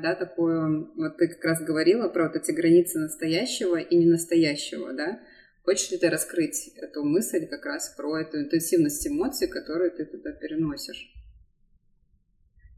да, 0.00 0.16
такую, 0.18 0.92
вот 0.94 1.18
ты 1.18 1.28
как 1.28 1.44
раз 1.44 1.62
говорила 1.62 2.08
про 2.08 2.28
вот 2.28 2.36
эти 2.36 2.52
границы 2.52 3.00
настоящего 3.00 3.76
и 3.76 3.96
ненастоящего, 3.96 4.92
да. 4.92 5.20
Хочешь 5.64 5.90
ли 5.90 5.98
ты 5.98 6.08
раскрыть 6.08 6.70
эту 6.76 7.04
мысль 7.04 7.46
как 7.46 7.66
раз 7.66 7.94
про 7.96 8.20
эту 8.20 8.38
интенсивность 8.38 9.06
эмоций, 9.06 9.48
которую 9.48 9.90
ты 9.90 10.04
туда 10.06 10.30
переносишь? 10.32 11.12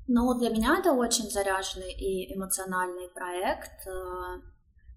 Ну, 0.08 0.38
для 0.38 0.50
меня 0.50 0.78
это 0.78 0.92
очень 0.92 1.30
заряженный 1.30 1.92
и 1.92 2.32
эмоциональный 2.34 3.08
проект. 3.08 3.86
Э, 3.86 4.40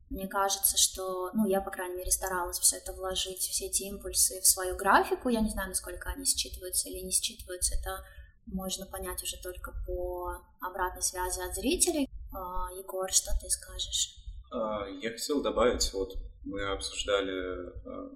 мне 0.09 0.27
кажется, 0.27 0.77
что, 0.77 1.31
ну, 1.33 1.47
я, 1.47 1.61
по 1.61 1.71
крайней 1.71 1.95
мере, 1.95 2.11
старалась 2.11 2.59
все 2.59 2.77
это 2.77 2.93
вложить, 2.93 3.39
все 3.39 3.65
эти 3.65 3.83
импульсы 3.83 4.39
в 4.41 4.45
свою 4.45 4.75
графику. 4.75 5.29
Я 5.29 5.41
не 5.41 5.49
знаю, 5.49 5.69
насколько 5.69 6.09
они 6.09 6.25
считываются 6.25 6.89
или 6.89 6.99
не 6.99 7.11
считываются. 7.11 7.75
Это 7.75 8.03
можно 8.45 8.85
понять 8.85 9.21
уже 9.23 9.37
только 9.41 9.73
по 9.85 10.41
обратной 10.61 11.01
связи 11.01 11.39
от 11.41 11.55
зрителей. 11.55 12.09
А, 12.31 12.69
Егор, 12.77 13.11
что 13.11 13.31
ты 13.41 13.49
скажешь? 13.49 14.15
А, 14.51 14.87
я 15.01 15.11
хотел 15.11 15.41
добавить, 15.41 15.91
вот 15.93 16.17
мы 16.43 16.63
обсуждали 16.71 17.69
э, 17.69 18.15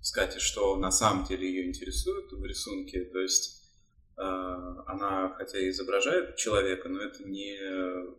с 0.00 0.12
Катей, 0.12 0.40
что 0.40 0.76
на 0.76 0.90
самом 0.90 1.24
деле 1.24 1.48
ее 1.48 1.68
интересует 1.68 2.30
в 2.32 2.44
рисунке. 2.44 3.04
То 3.04 3.18
есть 3.18 3.63
она 4.16 5.34
хотя 5.36 5.58
и 5.58 5.70
изображает 5.70 6.36
человека, 6.36 6.88
но 6.88 7.02
это 7.02 7.24
не 7.24 7.58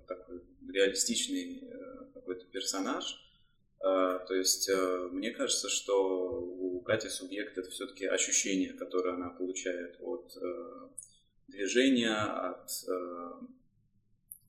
такой 0.07 0.41
реалистичный 0.75 1.59
э, 1.61 2.05
какой-то 2.13 2.45
персонаж. 2.47 3.21
То 3.79 4.33
есть 4.33 4.67
э, 4.69 5.09
мне 5.11 5.31
кажется, 5.31 5.69
что 5.69 6.41
у 6.41 6.81
Кати 6.81 7.07
субъект 7.07 7.57
это 7.57 7.69
все-таки 7.69 8.05
ощущение, 8.05 8.73
которое 8.73 9.13
она 9.13 9.29
получает 9.29 9.97
от 10.01 10.35
э, 10.41 10.89
движения, 11.47 12.15
от 12.15 12.69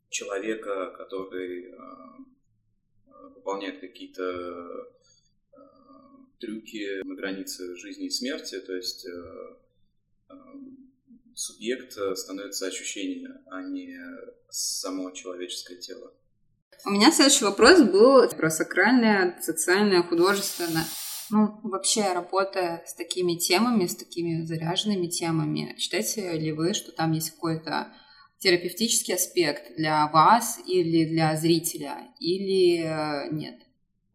человека, 0.09 0.95
который 0.97 1.75
выполняет 3.35 3.81
какие-то 3.81 4.88
трюки 6.38 7.03
на 7.05 7.15
границе 7.15 7.76
жизни 7.76 8.07
и 8.07 8.11
смерти, 8.11 8.59
то 8.61 8.75
есть 8.75 9.07
субъект 11.37 11.97
э, 11.97 12.16
становится 12.16 12.66
ощущение, 12.66 13.31
а 13.47 13.62
не 13.62 13.97
само 14.49 15.11
человеческое 15.11 15.76
тело. 15.76 16.12
У 16.85 16.90
меня 16.90 17.11
следующий 17.12 17.45
вопрос 17.45 17.83
был 17.83 18.28
про 18.31 18.50
сакральное, 18.50 19.38
социальное, 19.43 20.02
художественное. 20.02 20.85
Ну, 21.31 21.59
вообще, 21.64 22.12
работая 22.12 22.85
с 22.87 22.95
такими 22.95 23.35
темами, 23.35 23.87
с 23.87 23.97
такими 23.97 24.45
заряженными 24.45 25.09
темами, 25.09 25.75
считаете 25.78 26.33
ли 26.38 26.52
вы, 26.52 26.73
что 26.75 26.93
там 26.93 27.12
есть 27.12 27.33
какой-то 27.33 27.93
терапевтический 28.38 29.14
аспект 29.14 29.76
для 29.76 30.07
вас 30.09 30.61
или 30.66 31.05
для 31.07 31.37
зрителя, 31.37 32.14
или 32.21 32.83
э, 32.83 33.33
нет? 33.33 33.61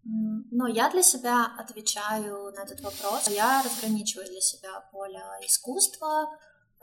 Но 0.04 0.68
я 0.68 0.90
для 0.90 1.04
себя 1.04 1.48
отвечаю 1.58 2.51
на 2.54 2.63
этот 2.63 2.82
вопрос. 2.82 3.28
Я 3.28 3.62
разграничиваю 3.63 4.28
для 4.28 4.42
себя 4.42 4.80
поле 4.92 5.22
искусства, 5.46 6.30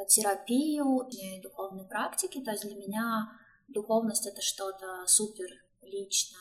терапию 0.06 1.06
и 1.10 1.40
духовной 1.40 1.86
практики. 1.86 2.42
То 2.44 2.52
есть 2.52 2.64
для 2.64 2.76
меня 2.76 3.32
духовность 3.68 4.26
это 4.26 4.40
что-то 4.42 5.04
супер 5.06 5.48
личное. 5.82 6.40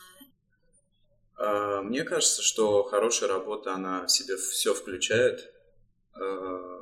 А, 1.36 1.82
мне 1.82 2.02
кажется, 2.04 2.42
что 2.42 2.82
хорошая 2.82 3.28
работа, 3.28 3.74
она 3.74 4.06
в 4.06 4.10
себе 4.10 4.36
все 4.36 4.74
включает. 4.74 5.52
А, 6.12 6.78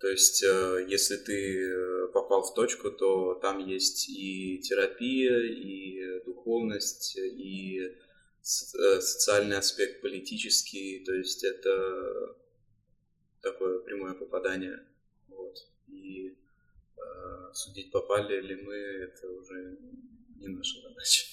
То 0.00 0.08
есть, 0.08 0.42
э, 0.42 0.84
если 0.88 1.16
ты 1.16 1.62
э, 1.62 2.08
попал 2.12 2.42
в 2.42 2.54
точку, 2.54 2.90
то 2.90 3.34
там 3.34 3.64
есть 3.64 4.08
и 4.08 4.58
терапия, 4.58 5.38
и 5.38 6.24
духовность, 6.24 7.16
и 7.16 7.78
э, 7.80 9.00
социальный 9.00 9.58
аспект 9.58 10.02
политический. 10.02 11.04
То 11.04 11.14
есть, 11.14 11.44
это 11.44 12.36
такое 13.42 13.80
прямое 13.80 14.14
попадание. 14.14 14.78
Вот. 15.28 15.56
И 15.88 16.36
э, 16.96 17.52
судить, 17.52 17.90
попали 17.92 18.40
ли 18.40 18.56
мы, 18.62 18.74
это 18.74 19.28
уже 19.28 19.78
не 20.36 20.48
наша 20.48 20.80
задача. 20.80 21.26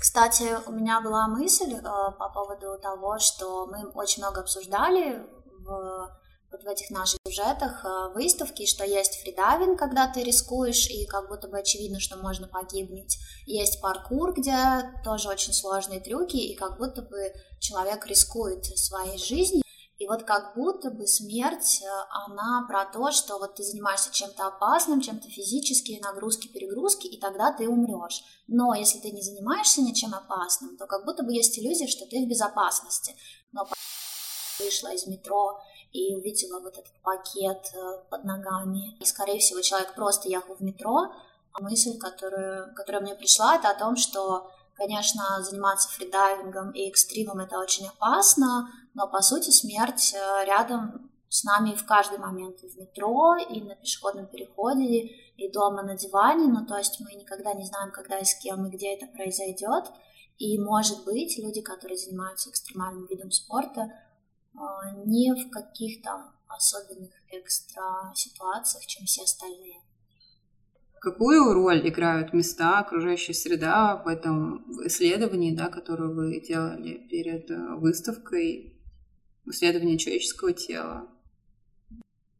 Кстати, 0.00 0.44
у 0.66 0.72
меня 0.72 1.00
была 1.00 1.28
мысль 1.28 1.74
э, 1.74 1.82
по 1.82 2.30
поводу 2.34 2.78
того, 2.80 3.18
что 3.18 3.66
мы 3.66 3.88
очень 3.90 4.22
много 4.22 4.40
обсуждали 4.40 5.22
в 5.60 6.20
вот 6.54 6.62
в 6.62 6.68
этих 6.68 6.90
наших 6.90 7.18
сюжетах 7.26 7.84
э, 7.84 8.14
выставки, 8.14 8.64
что 8.64 8.84
есть 8.84 9.20
фридайвинг, 9.22 9.76
когда 9.78 10.06
ты 10.06 10.22
рискуешь, 10.22 10.88
и 10.88 11.04
как 11.04 11.28
будто 11.28 11.48
бы 11.48 11.58
очевидно, 11.58 11.98
что 11.98 12.16
можно 12.16 12.46
погибнуть. 12.46 13.18
Есть 13.44 13.80
паркур, 13.80 14.32
где 14.34 14.54
тоже 15.04 15.28
очень 15.28 15.52
сложные 15.52 16.00
трюки, 16.00 16.36
и 16.36 16.54
как 16.54 16.78
будто 16.78 17.02
бы 17.02 17.32
человек 17.58 18.06
рискует 18.06 18.64
своей 18.64 19.18
жизнью. 19.18 19.63
И 19.98 20.08
вот 20.08 20.24
как 20.24 20.54
будто 20.56 20.90
бы 20.90 21.06
смерть, 21.06 21.82
э, 21.82 21.86
она 22.26 22.64
про 22.68 22.84
то, 22.84 23.12
что 23.12 23.38
вот 23.38 23.54
ты 23.54 23.62
занимаешься 23.62 24.12
чем-то 24.12 24.46
опасным, 24.46 25.00
чем-то 25.00 25.28
физические 25.28 26.00
нагрузки, 26.00 26.48
перегрузки, 26.48 27.06
и 27.06 27.20
тогда 27.20 27.52
ты 27.52 27.68
умрешь. 27.68 28.24
Но 28.48 28.74
если 28.74 28.98
ты 28.98 29.10
не 29.10 29.22
занимаешься 29.22 29.82
ничем 29.82 30.14
опасным, 30.14 30.76
то 30.76 30.86
как 30.86 31.04
будто 31.04 31.22
бы 31.22 31.32
есть 31.32 31.58
иллюзия, 31.58 31.86
что 31.86 32.06
ты 32.06 32.24
в 32.24 32.28
безопасности. 32.28 33.14
Но 33.52 33.68
вышла 34.58 34.88
из 34.92 35.06
метро, 35.06 35.60
и 35.94 36.12
увидела 36.16 36.60
вот 36.60 36.76
этот 36.76 36.92
пакет 37.02 37.70
э, 37.72 38.02
под 38.10 38.24
ногами. 38.24 38.96
И, 38.98 39.04
скорее 39.04 39.38
всего, 39.38 39.60
человек 39.60 39.94
просто 39.94 40.28
ехал 40.28 40.56
в 40.56 40.60
метро. 40.60 41.12
А 41.52 41.62
мысль, 41.62 41.96
которую, 41.98 42.74
которая 42.74 43.00
мне 43.00 43.14
пришла, 43.14 43.54
это 43.54 43.70
о 43.70 43.78
том, 43.78 43.94
что, 43.96 44.50
конечно, 44.76 45.42
заниматься 45.42 45.88
фридайвингом 45.90 46.70
и 46.72 46.88
экстримом 46.88 47.40
это 47.40 47.58
очень 47.58 47.86
опасно, 47.86 48.70
но, 48.94 49.08
по 49.08 49.22
сути, 49.22 49.50
смерть 49.50 50.14
э, 50.14 50.44
рядом 50.44 51.10
с 51.28 51.42
нами 51.42 51.74
в 51.74 51.84
каждый 51.84 52.18
момент 52.18 52.62
и 52.62 52.68
в 52.68 52.76
метро, 52.76 53.36
и 53.36 53.60
на 53.60 53.74
пешеходном 53.74 54.26
переходе, 54.26 55.10
и 55.36 55.50
дома 55.50 55.82
на 55.82 55.96
диване, 55.96 56.46
ну, 56.46 56.64
то 56.64 56.76
есть 56.78 57.00
мы 57.00 57.12
никогда 57.14 57.54
не 57.54 57.64
знаем, 57.64 57.90
когда 57.90 58.18
и 58.18 58.24
с 58.24 58.34
кем, 58.36 58.66
и 58.66 58.70
где 58.70 58.94
это 58.94 59.06
произойдет, 59.06 59.90
и, 60.38 60.58
может 60.58 61.04
быть, 61.04 61.36
люди, 61.38 61.60
которые 61.60 61.96
занимаются 61.96 62.50
экстремальным 62.50 63.06
видом 63.06 63.32
спорта, 63.32 63.92
а, 64.56 64.92
не 65.04 65.32
в 65.32 65.50
каких-то 65.50 66.32
особенных 66.46 67.10
экстра 67.28 68.12
ситуациях, 68.14 68.86
чем 68.86 69.06
все 69.06 69.24
остальные. 69.24 69.80
Какую 71.04 71.52
роль 71.52 71.86
играют 71.86 72.32
места, 72.32 72.78
окружающая 72.78 73.34
среда 73.34 74.02
в 74.02 74.08
этом 74.08 74.64
исследовании, 74.86 75.54
да, 75.54 75.68
которое 75.68 76.08
вы 76.08 76.40
делали 76.40 76.94
перед 77.10 77.50
э, 77.50 77.74
выставкой, 77.74 78.80
исследование 79.44 79.98
человеческого 79.98 80.54
тела? 80.54 81.06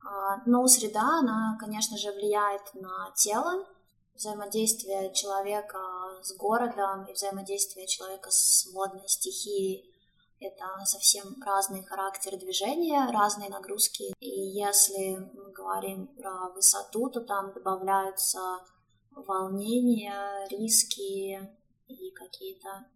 А, 0.03 0.41
ну, 0.47 0.67
среда, 0.67 1.19
она, 1.19 1.59
конечно 1.61 1.99
же, 1.99 2.11
влияет 2.13 2.63
на 2.73 3.11
тело, 3.15 3.67
взаимодействие 4.15 5.13
человека 5.13 5.79
с 6.23 6.35
городом 6.35 7.05
и 7.05 7.13
взаимодействие 7.13 7.87
человека 7.87 8.31
с 8.31 8.67
водной 8.73 9.07
стихией 9.09 9.94
это 10.41 10.65
совсем 10.85 11.43
разный 11.45 11.85
характер 11.85 12.37
движения, 12.37 13.11
разные 13.11 13.49
нагрузки. 13.49 14.13
И 14.21 14.29
если 14.29 15.17
мы 15.35 15.53
говорим 15.53 16.09
про 16.09 16.51
высоту, 16.51 17.09
то 17.11 17.21
там 17.21 17.53
добавляются 17.53 18.41
волнения, 19.11 20.47
риски 20.49 21.51
и 21.89 22.11
какие-то 22.11 22.87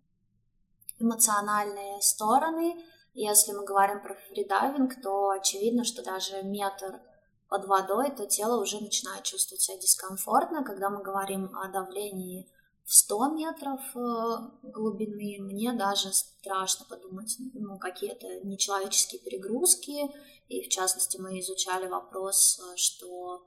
эмоциональные 0.98 2.00
стороны. 2.00 2.84
Если 3.14 3.52
мы 3.52 3.64
говорим 3.64 4.02
про 4.02 4.14
фридайвинг, 4.14 5.00
то 5.02 5.30
очевидно, 5.30 5.84
что 5.84 6.02
даже 6.02 6.42
метр 6.42 7.00
под 7.48 7.64
водой, 7.66 8.10
то 8.10 8.26
тело 8.26 8.60
уже 8.60 8.80
начинает 8.80 9.24
чувствовать 9.24 9.62
себя 9.62 9.78
дискомфортно. 9.78 10.64
Когда 10.64 10.90
мы 10.90 11.02
говорим 11.02 11.56
о 11.56 11.68
давлении 11.68 12.48
в 12.88 12.94
100 12.94 13.33
метров 13.33 13.81
э, 13.94 14.70
глубины, 14.70 15.37
мне 15.40 15.74
даже 15.74 16.11
страшно 16.11 16.87
подумать, 16.88 17.37
ну, 17.53 17.79
какие-то 17.79 18.27
нечеловеческие 18.44 19.20
перегрузки, 19.20 20.11
и 20.48 20.62
в 20.62 20.70
частности 20.70 21.18
мы 21.18 21.38
изучали 21.40 21.87
вопрос, 21.87 22.59
э, 22.59 22.77
что 22.77 23.44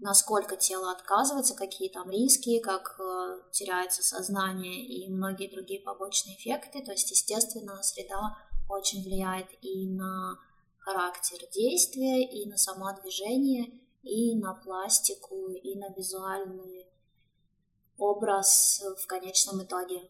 насколько 0.00 0.56
тело 0.56 0.90
отказывается, 0.90 1.54
какие 1.54 1.88
там 1.88 2.10
риски, 2.10 2.58
как 2.58 2.98
э, 2.98 3.42
теряется 3.52 4.02
сознание 4.02 4.84
и 4.86 5.08
многие 5.08 5.48
другие 5.48 5.80
побочные 5.80 6.36
эффекты. 6.36 6.82
То 6.84 6.90
есть, 6.90 7.12
естественно, 7.12 7.80
среда 7.84 8.36
очень 8.68 9.04
влияет 9.04 9.46
и 9.60 9.88
на 9.88 10.36
характер 10.80 11.38
действия, 11.54 12.28
и 12.28 12.50
на 12.50 12.56
само 12.56 12.92
движение, 13.00 13.70
и 14.02 14.34
на 14.34 14.54
пластику, 14.54 15.46
и 15.46 15.78
на 15.78 15.94
визуальные 15.96 16.88
образ 17.98 18.82
в 19.02 19.06
конечном 19.06 19.62
итоге. 19.62 20.00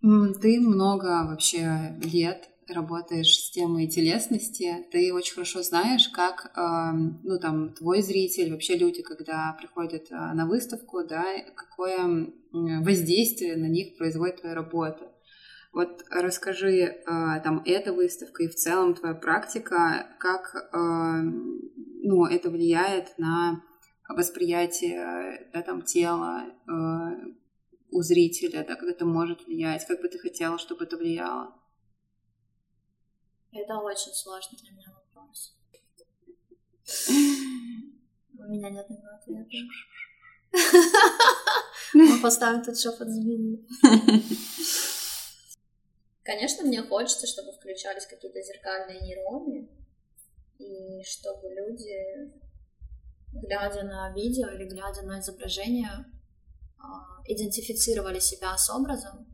Ты 0.00 0.60
много 0.60 1.26
вообще 1.28 1.98
лет 2.02 2.48
работаешь 2.72 3.36
с 3.36 3.50
темой 3.50 3.88
телесности, 3.88 4.86
ты 4.92 5.12
очень 5.12 5.34
хорошо 5.34 5.62
знаешь, 5.62 6.08
как, 6.08 6.52
ну, 7.24 7.38
там, 7.40 7.74
твой 7.74 8.00
зритель, 8.02 8.52
вообще 8.52 8.76
люди, 8.76 9.02
когда 9.02 9.56
приходят 9.58 10.06
а, 10.10 10.32
на 10.34 10.46
выставку, 10.46 11.04
да, 11.04 11.24
какое 11.54 12.32
воздействие 12.52 13.56
на 13.56 13.66
них 13.66 13.96
производит 13.98 14.40
твоя 14.40 14.54
работа. 14.54 15.12
Вот 15.72 16.04
расскажи, 16.10 17.02
а, 17.06 17.40
там, 17.40 17.62
эта 17.66 17.92
выставка 17.92 18.44
и 18.44 18.48
в 18.48 18.54
целом 18.54 18.94
твоя 18.94 19.14
практика, 19.14 20.06
как, 20.18 20.70
ну, 20.72 22.24
это 22.24 22.50
влияет 22.50 23.18
на 23.18 23.62
восприятие 24.14 25.50
да, 25.52 25.62
там, 25.62 25.82
тела 25.82 26.46
э, 26.66 26.70
у 27.90 28.02
зрителя, 28.02 28.64
да, 28.64 28.74
как 28.76 28.88
это 28.88 29.04
может 29.04 29.46
влиять, 29.46 29.86
как 29.86 30.00
бы 30.00 30.08
ты 30.08 30.18
хотела, 30.18 30.58
чтобы 30.58 30.84
это 30.84 30.96
влияло? 30.96 31.54
Это 33.52 33.78
очень 33.78 34.12
сложный 34.12 34.58
для 34.58 34.72
меня 34.72 34.92
вопрос. 34.94 35.56
У 38.38 38.42
меня 38.52 38.70
нет 38.70 38.88
на 38.88 39.16
ответа. 39.16 39.56
Мы 41.94 42.20
поставим 42.20 42.62
тут 42.62 42.78
шепот 42.78 43.08
змеи. 43.08 43.66
Конечно, 46.22 46.64
мне 46.64 46.82
хочется, 46.82 47.26
чтобы 47.26 47.52
включались 47.52 48.06
какие-то 48.06 48.40
зеркальные 48.40 49.00
нейроны, 49.00 49.68
и 50.58 51.02
чтобы 51.02 51.48
люди 51.48 52.30
глядя 53.32 53.84
на 53.84 54.12
видео 54.14 54.48
или 54.48 54.64
глядя 54.68 55.02
на 55.02 55.20
изображение, 55.20 56.04
а, 56.78 57.22
идентифицировали 57.26 58.18
себя 58.18 58.56
с 58.56 58.70
образом? 58.70 59.26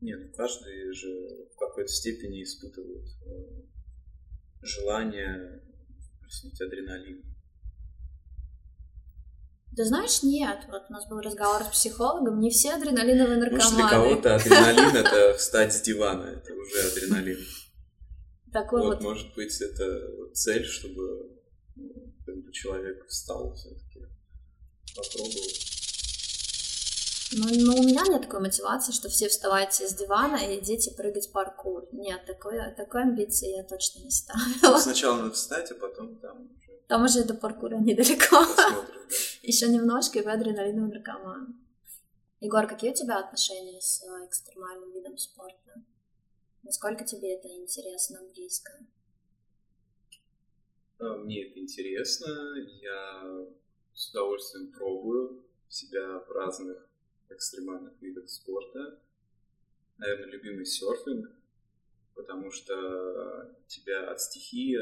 Нет, 0.00 0.34
каждый 0.36 0.92
же 0.92 1.46
в 1.54 1.58
какой-то 1.58 1.92
степени 1.92 2.42
испытывает 2.42 3.06
э, 3.26 3.62
желание 4.62 5.60
выплеснуть 6.30 6.60
адреналин. 6.60 7.24
Да 9.72 9.84
знаешь, 9.84 10.22
нет. 10.22 10.64
Вот 10.68 10.82
у 10.88 10.92
нас 10.92 11.06
был 11.08 11.20
разговор 11.20 11.62
с 11.62 11.68
психологом, 11.68 12.40
не 12.40 12.50
все 12.50 12.74
адреналиновые 12.74 13.38
наркоманы. 13.38 13.64
Может, 13.64 13.76
для 13.76 13.88
кого-то 13.88 14.34
адреналин— 14.36 14.96
это 15.04 15.36
встать 15.36 15.72
с 15.72 15.82
дивана, 15.82 16.24
это 16.24 16.52
уже 16.54 16.80
адреналин. 16.90 17.38
Такой 18.52 18.82
вот. 18.82 19.00
Может 19.00 19.34
быть, 19.34 19.60
это 19.60 20.32
цель, 20.32 20.64
чтобы 20.64 21.39
человек 22.52 23.06
встал 23.08 23.54
все-таки, 23.54 24.06
попробовал. 24.94 25.44
Ну, 27.32 27.46
ну, 27.48 27.80
у 27.80 27.82
меня 27.84 28.02
нет 28.08 28.22
такой 28.22 28.40
мотивации, 28.40 28.90
что 28.90 29.08
все 29.08 29.28
вставайте 29.28 29.86
с 29.86 29.94
дивана 29.94 30.36
и 30.36 30.58
идите 30.58 30.90
прыгать 30.90 31.30
паркур. 31.30 31.86
Нет, 31.92 32.26
такой, 32.26 32.58
такой 32.76 33.02
амбиции 33.02 33.56
я 33.56 33.62
точно 33.62 34.00
не 34.00 34.10
ставила. 34.10 34.78
Сначала 34.78 35.16
надо 35.16 35.32
встать, 35.32 35.70
а 35.70 35.74
потом 35.76 36.16
там 36.16 36.50
уже... 36.56 36.80
Там 36.88 37.04
уже 37.04 37.24
до 37.24 37.34
паркура 37.34 37.76
недалеко. 37.76 38.44
Еще 39.42 39.68
немножко, 39.68 40.18
и 40.18 40.22
вы 40.22 40.32
адреналиновый 40.32 40.92
наркоман. 40.92 41.56
Егор, 42.40 42.66
какие 42.66 42.90
у 42.90 42.94
тебя 42.94 43.20
отношения 43.20 43.80
с 43.80 44.02
экстремальным 44.26 44.92
видом 44.92 45.16
спорта? 45.16 45.84
Насколько 46.64 47.04
тебе 47.04 47.34
это 47.34 47.48
интересно, 47.48 48.20
близко? 48.34 48.72
А, 51.00 51.16
мне 51.16 51.46
это 51.46 51.58
интересно, 51.58 52.28
я 52.82 53.46
с 53.94 54.10
удовольствием 54.10 54.70
пробую 54.70 55.42
себя 55.68 56.18
в 56.18 56.30
разных 56.30 56.86
экстремальных 57.30 57.94
видах 58.02 58.28
спорта. 58.28 58.98
Наверное, 59.96 60.26
любимый 60.26 60.66
серфинг, 60.66 61.30
потому 62.14 62.50
что 62.50 63.56
тебя 63.66 64.10
от 64.10 64.20
стихии 64.20 64.78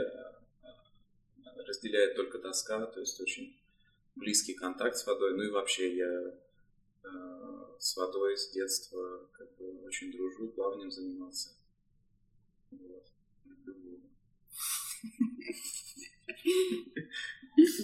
разделяет 1.67 2.17
только 2.17 2.39
доска, 2.39 2.85
то 2.87 2.99
есть 2.99 3.21
очень 3.21 3.57
близкий 4.17 4.55
контакт 4.55 4.97
с 4.97 5.07
водой. 5.07 5.37
Ну 5.37 5.45
и 5.45 5.51
вообще 5.51 5.97
я 5.97 6.35
с 7.79 7.97
водой 7.97 8.37
с 8.37 8.51
детства 8.51 9.29
как 9.33 9.55
бы 9.57 9.85
очень 9.85 10.11
дружу, 10.11 10.49
плаванием 10.49 10.91
занимался. 10.91 11.51
Вот. 12.73 13.07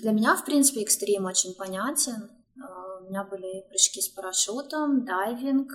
Для 0.03 0.12
меня, 0.12 0.37
в 0.37 0.44
принципе, 0.44 0.83
экстрим 0.83 1.24
очень 1.24 1.55
понятен. 1.55 2.31
А, 2.62 2.98
у 3.00 3.09
меня 3.09 3.24
были 3.24 3.66
прыжки 3.68 4.00
с 4.00 4.09
парашютом, 4.09 5.05
дайвинг. 5.05 5.72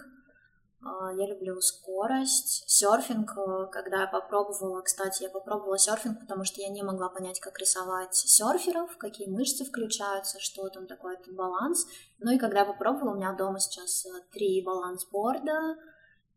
А, 0.81 1.11
я 1.13 1.27
люблю 1.27 1.59
скорость. 1.59 2.63
Серфинг, 2.67 3.31
э, 3.37 3.67
когда 3.71 4.01
я 4.01 4.07
попробовала, 4.07 4.81
кстати, 4.81 5.23
я 5.23 5.29
попробовала 5.29 5.77
серфинг, 5.77 6.21
потому 6.21 6.45
что 6.45 6.61
я 6.61 6.69
не 6.69 6.83
могла 6.83 7.09
понять, 7.09 7.39
как 7.41 7.59
рисовать 7.59 8.15
серферов, 8.15 8.97
какие 8.97 9.27
мышцы 9.27 9.65
включаются, 9.65 10.39
что 10.39 10.69
там 10.69 10.87
такое 10.87 11.15
этот 11.15 11.35
баланс. 11.35 11.85
Ну 12.19 12.31
и 12.31 12.37
когда 12.37 12.59
я 12.59 12.65
попробовала, 12.65 13.13
у 13.13 13.17
меня 13.17 13.33
дома 13.33 13.59
сейчас 13.59 14.05
э, 14.05 14.09
три 14.31 14.63
балансборда, 14.63 15.77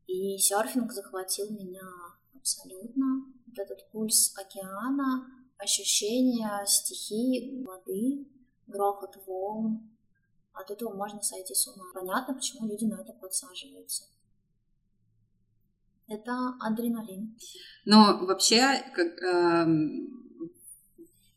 и 0.09 0.37
серфинг 0.39 0.93
захватил 0.93 1.49
меня 1.51 1.89
абсолютно. 2.35 3.27
Вот 3.47 3.59
этот 3.59 3.89
пульс 3.93 4.35
океана, 4.37 5.27
ощущение 5.63 6.67
стихии, 6.67 7.65
воды, 7.65 8.27
грохот 8.67 9.17
волн. 9.27 9.89
От 10.53 10.71
этого 10.71 10.95
можно 10.95 11.23
сойти 11.23 11.55
с 11.55 11.67
ума. 11.69 11.85
Понятно, 11.95 12.35
почему 12.35 12.69
люди 12.69 12.85
на 12.85 13.01
это 13.01 13.13
подсаживаются. 13.13 14.05
Это 16.09 16.55
адреналин. 16.61 17.39
Но 17.87 18.27
вообще, 18.27 18.85
как, 18.95 19.23
э, 19.23 19.67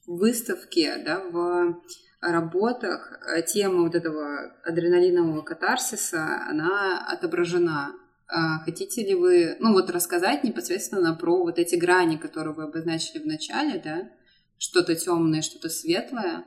выставке, 0.05 0.97
да, 0.97 1.21
в 1.29 1.81
работах 2.19 3.19
э, 3.27 3.43
тема 3.43 3.83
вот 3.83 3.95
этого 3.95 4.51
адреналинового 4.63 5.41
катарсиса, 5.43 6.45
она 6.49 7.05
отображена. 7.07 7.93
А 8.27 8.59
хотите 8.63 9.05
ли 9.05 9.13
вы, 9.13 9.55
ну 9.59 9.73
вот 9.73 9.89
рассказать 9.89 10.43
непосредственно 10.43 11.13
про 11.13 11.43
вот 11.43 11.59
эти 11.59 11.75
грани, 11.75 12.17
которые 12.17 12.53
вы 12.53 12.63
обозначили 12.63 13.21
в 13.21 13.25
начале, 13.27 13.79
да, 13.83 14.11
что-то 14.57 14.95
темное, 14.95 15.41
что-то 15.41 15.69
светлое, 15.69 16.45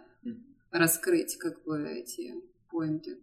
раскрыть 0.71 1.37
как 1.37 1.63
бы 1.63 1.89
эти 1.89 2.35
поинты? 2.71 3.19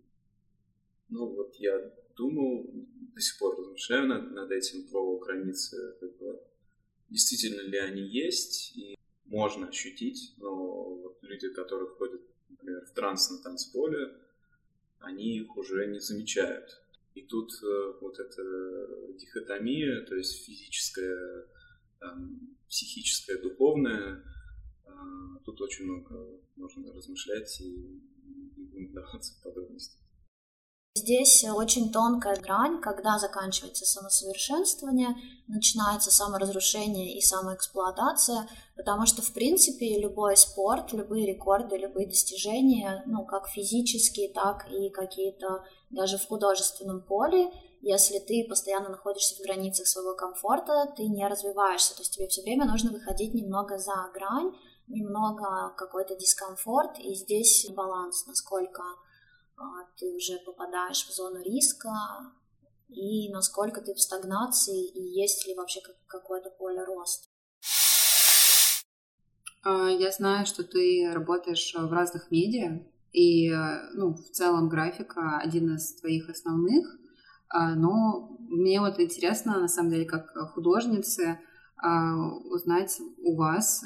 Ну 1.09 1.27
вот 1.27 1.55
я 1.55 1.91
думал, 2.15 2.69
до 3.13 3.21
сих 3.21 3.37
пор 3.39 3.59
размышляю 3.59 4.07
над, 4.07 4.31
над 4.31 4.51
этим 4.51 4.87
про 4.87 5.17
границы, 5.17 5.95
как 5.99 6.17
бы, 6.17 6.41
действительно 7.09 7.61
ли 7.61 7.77
они 7.77 8.01
есть 8.01 8.75
и 8.77 8.97
можно 9.25 9.67
ощутить, 9.67 10.33
но 10.37 10.55
вот 10.95 11.17
люди, 11.21 11.49
которые 11.49 11.89
ходят, 11.89 12.21
например, 12.49 12.85
в 12.85 12.91
транс 12.91 13.29
на 13.29 13.37
танцполе, 13.39 14.13
они 14.99 15.37
их 15.37 15.57
уже 15.57 15.87
не 15.87 15.99
замечают. 15.99 16.81
И 17.15 17.21
тут 17.23 17.49
э, 17.63 17.93
вот 18.01 18.19
эта 18.19 18.43
дихотомия, 19.17 20.05
то 20.05 20.15
есть 20.15 20.45
физическая, 20.45 21.47
там, 21.99 22.57
психическая, 22.67 23.41
духовная, 23.41 24.21
э, 24.85 24.89
тут 25.45 25.61
очень 25.61 25.85
много 25.85 26.41
можно 26.57 26.91
размышлять 26.93 27.61
и 27.61 28.01
не 28.57 28.65
будем 28.65 28.89
вдаваться 28.89 29.33
в 29.33 29.43
подробности. 29.43 29.97
Здесь 30.97 31.43
очень 31.43 31.91
тонкая 31.91 32.37
грань, 32.37 32.79
когда 32.79 33.19
заканчивается 33.19 33.85
самосовершенствование, 33.85 35.09
начинается 35.45 36.09
саморазрушение 36.09 37.17
и 37.17 37.21
самоэксплуатация, 37.21 38.47
потому 38.77 39.05
что, 39.05 39.21
в 39.21 39.33
принципе, 39.33 39.99
любой 39.99 40.37
спорт, 40.37 40.93
любые 40.93 41.27
рекорды, 41.27 41.75
любые 41.75 42.07
достижения, 42.07 43.03
ну, 43.07 43.25
как 43.25 43.49
физические, 43.49 44.29
так 44.29 44.71
и 44.71 44.89
какие-то 44.89 45.65
даже 45.95 46.17
в 46.17 46.27
художественном 46.27 47.01
поле, 47.01 47.51
если 47.81 48.19
ты 48.19 48.45
постоянно 48.49 48.89
находишься 48.89 49.35
в 49.35 49.45
границах 49.45 49.87
своего 49.87 50.15
комфорта, 50.15 50.93
ты 50.95 51.07
не 51.07 51.27
развиваешься, 51.27 51.95
то 51.95 52.01
есть 52.01 52.13
тебе 52.13 52.27
все 52.27 52.41
время 52.41 52.65
нужно 52.65 52.91
выходить 52.91 53.33
немного 53.33 53.77
за 53.77 54.11
грань, 54.13 54.51
немного 54.87 55.73
какой-то 55.77 56.15
дискомфорт, 56.15 56.99
и 56.99 57.13
здесь 57.13 57.67
баланс, 57.75 58.25
насколько 58.27 58.81
а, 59.57 59.63
ты 59.97 60.15
уже 60.15 60.39
попадаешь 60.45 61.07
в 61.07 61.11
зону 61.13 61.41
риска, 61.41 61.91
и 62.89 63.31
насколько 63.31 63.81
ты 63.81 63.93
в 63.93 64.01
стагнации, 64.01 64.87
и 64.87 65.01
есть 65.01 65.47
ли 65.47 65.55
вообще 65.55 65.81
какое-то 66.07 66.49
поле 66.51 66.83
роста. 66.83 67.27
А, 69.63 69.89
я 69.89 70.11
знаю, 70.11 70.45
что 70.45 70.63
ты 70.63 71.11
работаешь 71.13 71.73
в 71.73 71.91
разных 71.91 72.29
медиа, 72.31 72.83
и 73.15 73.49
ну, 73.93 74.13
в 74.13 74.29
целом 74.31 74.67
графика 74.67 75.37
один 75.37 75.75
из 75.75 75.95
твоих 75.95 76.29
основных, 76.29 76.97
а, 77.49 77.75
но 77.75 78.37
мне 78.39 78.79
вот 78.79 78.99
интересно, 78.99 79.59
на 79.59 79.67
самом 79.67 79.91
деле, 79.91 80.05
как 80.05 80.33
художнице, 80.53 81.39
узнать 82.45 82.99
у 83.21 83.35
вас 83.35 83.83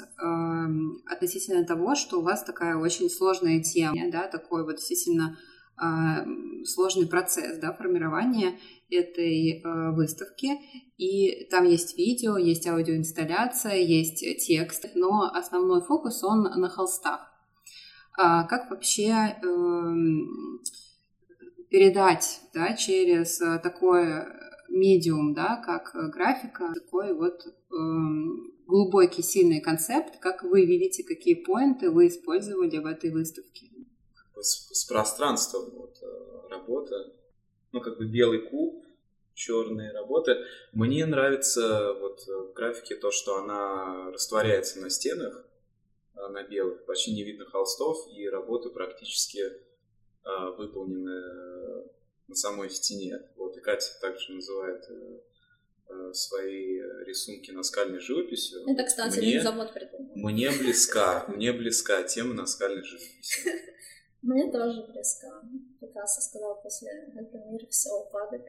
относительно 1.06 1.66
того, 1.66 1.96
что 1.96 2.20
у 2.20 2.22
вас 2.22 2.44
такая 2.44 2.76
очень 2.76 3.10
сложная 3.10 3.60
тема, 3.60 4.10
да, 4.10 4.28
такой 4.28 4.64
вот 4.64 4.76
действительно 4.76 5.36
а, 5.80 6.26
сложный 6.64 7.06
процесс 7.06 7.58
да, 7.58 7.72
формирования 7.72 8.58
этой 8.90 9.62
а, 9.64 9.92
выставки. 9.92 10.58
И 10.98 11.46
там 11.50 11.64
есть 11.64 11.96
видео, 11.96 12.36
есть 12.36 12.66
аудиоинсталляция, 12.66 13.76
есть 13.76 14.22
текст, 14.46 14.90
но 14.94 15.30
основной 15.32 15.80
фокус 15.80 16.22
он 16.22 16.42
на 16.42 16.68
холстах. 16.68 17.29
А 18.16 18.44
как 18.44 18.70
вообще 18.70 19.36
эм, 19.42 20.60
передать 21.70 22.40
да, 22.52 22.76
через 22.76 23.38
такой 23.62 24.24
медиум, 24.68 25.34
да, 25.34 25.56
как 25.56 25.92
графика, 26.10 26.72
такой 26.74 27.14
вот 27.14 27.42
эм, 27.72 28.52
глубокий, 28.66 29.22
сильный 29.22 29.60
концепт, 29.60 30.18
как 30.20 30.42
вы 30.42 30.64
видите, 30.66 31.02
какие 31.02 31.34
поинты 31.34 31.90
вы 31.90 32.08
использовали 32.08 32.78
в 32.78 32.86
этой 32.86 33.10
выставке? 33.10 33.70
с, 34.42 34.68
с 34.72 34.84
пространством 34.84 35.70
вот, 35.74 35.98
э, 36.02 36.48
работа. 36.50 37.12
Ну, 37.72 37.80
как 37.80 37.98
бы 37.98 38.06
белый 38.06 38.40
куб, 38.40 38.84
черные 39.34 39.92
работы. 39.92 40.44
Мне 40.72 41.06
нравится 41.06 41.94
вот 41.94 42.20
в 42.26 42.52
графике 42.52 42.96
то, 42.96 43.10
что 43.10 43.36
она 43.36 44.10
растворяется 44.12 44.80
на 44.80 44.90
стенах, 44.90 45.44
э, 45.44 45.49
на 46.28 46.42
белых, 46.42 46.84
почти 46.84 47.12
не 47.12 47.24
видно 47.24 47.44
холстов, 47.46 48.06
и 48.12 48.28
работы 48.28 48.70
практически 48.70 49.42
а, 50.22 50.50
выполнены 50.50 51.88
на 52.28 52.34
самой 52.34 52.70
стене. 52.70 53.20
Вот, 53.36 53.56
и 53.56 53.60
Катя 53.60 53.88
также 54.00 54.32
называет 54.32 54.84
свои 56.12 56.80
рисунки 57.04 57.50
наскальной 57.50 57.98
живописью. 57.98 58.62
Это, 58.68 58.84
кстати, 58.84 59.18
мне, 59.18 59.42
завод 59.42 59.72
придумал. 59.72 60.10
Мне 60.14 60.50
близка, 60.50 61.24
мне 61.28 61.52
близка 61.52 62.02
тема 62.04 62.34
наскальной 62.34 62.84
живописи. 62.84 63.40
Мне 64.22 64.52
тоже 64.52 64.86
близко. 64.92 65.28
Пикассо 65.80 66.20
сказал, 66.20 66.60
после 66.62 66.90
этого 66.90 67.50
мира 67.50 67.66
все 67.70 67.90
упадет. 67.90 68.48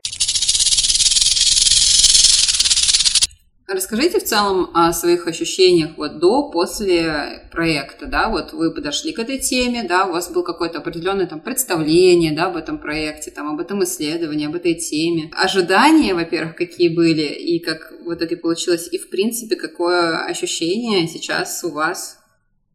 Расскажите 3.73 4.19
в 4.19 4.25
целом 4.25 4.69
о 4.73 4.91
своих 4.91 5.27
ощущениях 5.27 5.91
вот 5.95 6.19
до, 6.19 6.49
после 6.49 7.47
проекта, 7.51 8.05
да, 8.05 8.27
вот 8.27 8.51
вы 8.51 8.73
подошли 8.73 9.13
к 9.13 9.19
этой 9.19 9.39
теме, 9.39 9.83
да, 9.87 10.07
у 10.07 10.11
вас 10.11 10.29
было 10.29 10.43
какое-то 10.43 10.79
определенное 10.79 11.25
там 11.25 11.39
представление, 11.39 12.33
да, 12.33 12.47
об 12.47 12.57
этом 12.57 12.79
проекте, 12.79 13.31
там, 13.31 13.49
об 13.49 13.61
этом 13.61 13.81
исследовании, 13.85 14.47
об 14.47 14.55
этой 14.55 14.73
теме. 14.73 15.31
Ожидания, 15.41 16.13
во-первых, 16.13 16.57
какие 16.57 16.89
были, 16.89 17.21
и 17.21 17.59
как 17.59 17.93
вот 18.03 18.21
это 18.21 18.35
получилось, 18.35 18.89
и 18.91 18.97
в 18.97 19.09
принципе, 19.09 19.55
какое 19.55 20.25
ощущение 20.25 21.07
сейчас 21.07 21.63
у 21.63 21.69
вас, 21.69 22.19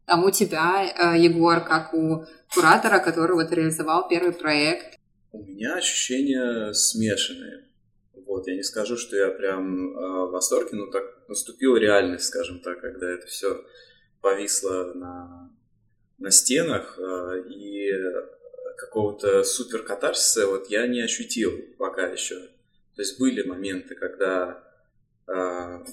там, 0.07 0.23
у 0.23 0.31
тебя, 0.31 0.83
э, 0.83 1.19
Егор, 1.19 1.59
как 1.59 1.93
у 1.93 2.25
куратора, 2.55 2.97
который 2.97 3.35
вот 3.35 3.51
реализовал 3.51 4.07
первый 4.07 4.31
проект? 4.31 4.97
У 5.31 5.43
меня 5.43 5.75
ощущения 5.75 6.73
смешанные. 6.73 7.66
Вот, 8.37 8.47
я 8.47 8.55
не 8.55 8.61
скажу, 8.61 8.97
что 8.97 9.15
я 9.15 9.31
прям 9.31 9.97
э, 9.97 10.27
в 10.27 10.29
восторге, 10.29 10.77
но 10.77 10.91
так 10.91 11.27
наступила 11.27 11.75
реальность, 11.77 12.25
скажем 12.25 12.59
так, 12.59 12.79
когда 12.79 13.09
это 13.09 13.25
все 13.25 13.65
повисло 14.21 14.93
на, 14.93 15.51
на 16.19 16.29
стенах, 16.29 16.99
э, 16.99 17.43
и 17.49 17.91
какого-то 18.77 19.43
супер 19.43 19.81
катарсиса 19.81 20.45
вот 20.45 20.69
я 20.69 20.85
не 20.85 21.01
ощутил 21.01 21.51
пока 21.79 22.05
еще. 22.05 22.35
То 22.95 23.01
есть 23.01 23.19
были 23.19 23.41
моменты, 23.41 23.95
когда 23.95 24.63
э, 25.27 25.83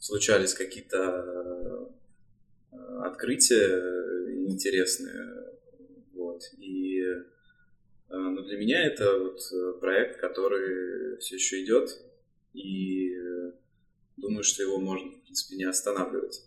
случались 0.00 0.54
какие-то 0.54 1.88
э, 2.72 2.76
открытия 3.04 4.48
интересные, 4.48 5.52
вот. 6.12 6.42
И 6.58 7.04
э, 7.04 7.22
но 8.16 8.42
для 8.42 8.56
меня 8.56 8.84
это 8.84 9.18
вот 9.18 9.40
э, 9.52 9.72
проект, 9.80 10.20
который 10.20 11.18
все 11.18 11.36
еще 11.36 11.64
идет, 11.64 11.90
и 12.52 13.14
э, 13.14 13.52
думаю, 14.16 14.44
что 14.44 14.62
его 14.62 14.78
можно, 14.78 15.10
в 15.10 15.22
принципе, 15.22 15.56
не 15.56 15.64
останавливать. 15.64 16.44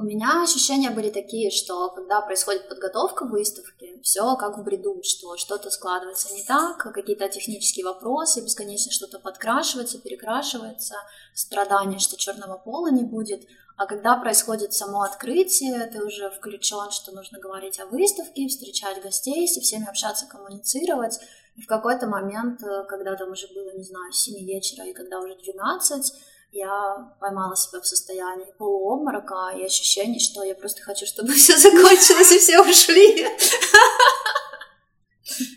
У 0.00 0.02
меня 0.02 0.44
ощущения 0.44 0.90
были 0.90 1.10
такие, 1.10 1.50
что 1.50 1.90
когда 1.90 2.20
происходит 2.20 2.68
подготовка 2.68 3.24
выставки, 3.24 3.98
все 4.04 4.36
как 4.36 4.56
в 4.56 4.62
бреду, 4.62 5.00
что 5.02 5.36
что-то 5.36 5.70
складывается 5.70 6.32
не 6.32 6.44
так, 6.44 6.78
какие-то 6.78 7.28
технические 7.28 7.84
вопросы, 7.84 8.40
бесконечно 8.40 8.92
что-то 8.92 9.18
подкрашивается, 9.18 9.98
перекрашивается, 9.98 10.94
страдание, 11.34 11.98
что 11.98 12.16
черного 12.16 12.58
пола 12.58 12.92
не 12.92 13.02
будет. 13.02 13.44
А 13.78 13.86
когда 13.86 14.16
происходит 14.16 14.74
само 14.74 15.02
открытие, 15.02 15.86
ты 15.86 16.04
уже 16.04 16.30
включен, 16.30 16.90
что 16.90 17.12
нужно 17.12 17.38
говорить 17.38 17.78
о 17.78 17.86
выставке, 17.86 18.48
встречать 18.48 19.00
гостей, 19.00 19.46
со 19.46 19.60
всеми 19.60 19.88
общаться, 19.88 20.26
коммуницировать. 20.26 21.20
И 21.54 21.62
в 21.62 21.66
какой-то 21.68 22.08
момент, 22.08 22.60
э, 22.60 22.84
когда 22.88 23.14
там 23.14 23.30
уже 23.30 23.46
было, 23.54 23.70
не 23.76 23.84
знаю, 23.84 24.12
7 24.12 24.44
вечера, 24.44 24.84
и 24.84 24.92
когда 24.92 25.20
уже 25.20 25.36
12, 25.36 26.12
я 26.50 27.14
поймала 27.20 27.54
себя 27.54 27.80
в 27.80 27.86
состоянии 27.86 28.52
полуобморока 28.58 29.52
и 29.56 29.64
ощущение, 29.64 30.18
что 30.18 30.42
я 30.42 30.56
просто 30.56 30.82
хочу, 30.82 31.06
чтобы 31.06 31.32
все 31.34 31.56
закончилось 31.56 32.32
и 32.32 32.38
все 32.40 32.60
ушли. 32.60 33.28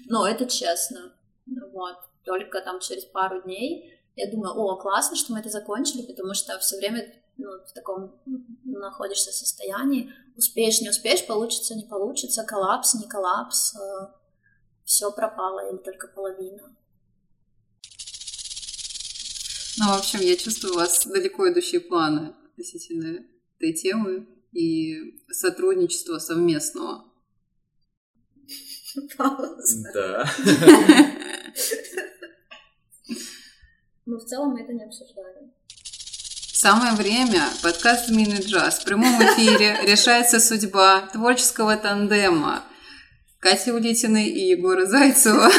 Но 0.05 0.27
это 0.27 0.45
честно. 0.45 1.11
Вот. 1.73 1.97
Только 2.23 2.61
там 2.61 2.81
через 2.81 3.03
пару 3.05 3.41
дней 3.41 3.97
я 4.15 4.29
думаю, 4.29 4.53
о, 4.53 4.75
классно, 4.75 5.15
что 5.15 5.33
мы 5.33 5.39
это 5.39 5.49
закончили, 5.49 6.03
потому 6.03 6.35
что 6.35 6.59
все 6.59 6.77
время 6.77 7.11
ну, 7.41 7.65
в 7.65 7.73
таком 7.73 8.21
находишься 8.63 9.31
состоянии. 9.31 10.13
Успеешь, 10.37 10.81
не 10.81 10.89
успеешь, 10.89 11.25
получится, 11.25 11.75
не 11.75 11.85
получится, 11.85 12.43
коллапс, 12.43 12.93
не 12.93 13.07
коллапс, 13.07 13.75
э, 13.75 14.07
все 14.85 15.11
пропало 15.11 15.69
или 15.69 15.77
только 15.77 16.07
половина. 16.07 16.75
Ну, 19.77 19.85
в 19.85 19.97
общем, 19.97 20.19
я 20.19 20.35
чувствую 20.37 20.73
у 20.73 20.77
вас 20.77 21.05
далеко 21.07 21.49
идущие 21.51 21.81
планы 21.81 22.35
относительно 22.51 23.25
этой 23.57 23.73
темы 23.73 24.27
и 24.51 25.19
сотрудничества 25.31 26.19
совместного. 26.19 27.05
Пауза. 29.17 29.91
Да. 29.93 30.29
Но 34.05 34.17
в 34.17 34.25
целом 34.25 34.51
мы 34.51 34.61
это 34.61 34.73
не 34.73 34.83
обсуждали. 34.83 35.53
Самое 36.61 36.93
время. 36.93 37.41
Подкаст 37.63 38.09
«Мини 38.09 38.39
Джаз». 38.39 38.77
В 38.77 38.83
прямом 38.83 39.19
эфире 39.23 39.79
решается 39.81 40.39
судьба 40.39 41.09
творческого 41.11 41.75
тандема 41.75 42.61
Кати 43.39 43.71
Улитиной 43.71 44.27
и 44.27 44.49
Егора 44.49 44.85
Зайцева. 44.85 45.49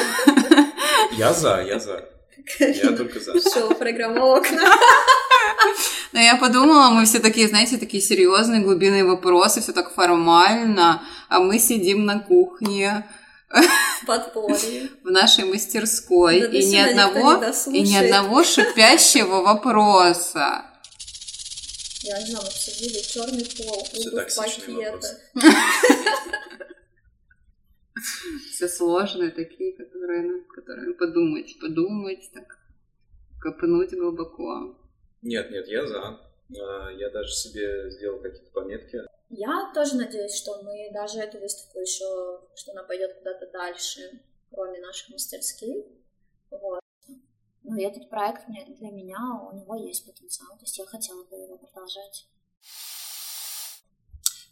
Я 1.19 1.33
за, 1.33 1.61
я 1.67 1.81
за. 1.81 2.09
Я 2.61 2.93
только 2.93 3.19
за. 3.19 3.33
Шоу 3.41 3.75
программа 3.75 4.37
«Окна». 4.37 4.63
Но 6.13 6.21
я 6.21 6.37
подумала, 6.37 6.91
мы 6.91 7.05
все 7.05 7.19
такие, 7.19 7.49
знаете, 7.49 7.79
такие 7.79 8.01
серьезные, 8.01 8.61
глубинные 8.61 9.05
вопросы, 9.05 9.61
все 9.61 9.73
так 9.73 9.93
формально, 9.93 11.03
а 11.29 11.41
мы 11.41 11.59
сидим 11.59 12.05
на 12.05 12.21
кухне, 12.21 13.09
В 13.51 14.07
подполье. 14.07 14.89
в 15.03 15.11
нашей 15.11 15.47
мастерской, 15.47 16.43
Да 16.43 16.47
и 16.47 16.65
ни 16.65 16.77
одного, 16.77 17.43
и 17.73 17.81
ни 17.81 17.97
одного 17.97 18.45
шипящего 18.45 19.43
вопроса. 19.43 20.67
Я 22.03 22.19
не 22.19 22.27
знаю, 22.27 22.45
мы 22.45 22.49
обсудили 22.49 22.99
черный 22.99 23.45
пол, 23.57 23.79
угол 23.79 24.21
в 24.21 24.37
пакетах. 24.37 25.21
Все 28.53 28.69
сложные 28.69 29.31
такие, 29.31 29.73
которые, 29.77 30.23
над 30.23 30.47
которыми 30.49 30.93
подумать, 30.95 31.59
подумать, 31.61 32.31
так 32.33 32.59
копнуть 33.41 33.93
глубоко. 33.93 34.77
Нет, 35.23 35.51
нет, 35.51 35.69
я 35.69 35.87
за. 35.87 36.21
А, 36.61 36.91
Я 36.91 37.11
даже 37.11 37.33
себе 37.33 37.91
сделал 37.91 38.21
какие-то 38.21 38.51
пометки. 38.51 38.99
Я 39.31 39.71
тоже 39.75 39.97
надеюсь, 39.97 40.35
что 40.35 40.63
мы 40.63 40.91
даже 40.93 41.19
эту 41.21 41.39
выставку 41.39 41.79
еще, 41.81 42.41
что 42.55 42.73
она 42.73 42.83
пойдет 42.83 43.15
куда-то 43.15 43.47
дальше, 43.51 44.21
кроме 44.51 44.81
наших 44.81 45.11
мастерских. 45.11 45.85
Вот. 46.51 46.81
Ну, 47.65 47.77
и 47.77 47.85
этот 47.85 48.11
проект 48.11 48.47
для 48.47 48.91
меня, 48.91 49.19
у 49.51 49.57
него 49.57 49.77
есть 49.77 50.05
потенциал, 50.05 50.57
то 50.57 50.63
есть 50.63 50.79
я 50.79 50.87
хотела 50.87 51.23
бы 51.25 51.37
его 51.37 51.57
продолжать. 51.57 52.27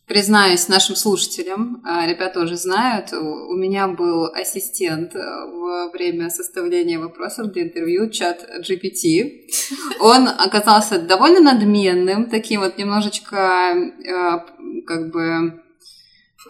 Признаюсь 0.07 0.69
нашим 0.69 0.97
слушателям, 0.97 1.83
а, 1.85 2.05
ребята 2.05 2.41
уже 2.41 2.57
знают, 2.57 3.13
у 3.13 3.51
у 3.51 3.57
меня 3.57 3.87
был 3.87 4.27
ассистент 4.27 5.15
э, 5.15 5.19
во 5.19 5.89
время 5.91 6.31
составления 6.31 6.99
вопросов 6.99 7.53
для 7.53 7.63
интервью, 7.63 8.11
чат 8.11 8.45
GPT. 8.61 9.47
Он 10.01 10.27
оказался 10.27 10.99
довольно 10.99 11.41
надменным, 11.41 12.29
таким 12.29 12.61
вот 12.61 12.77
немножечко 12.77 13.37
э, 13.37 14.83
как 14.85 15.13
бы 15.13 15.63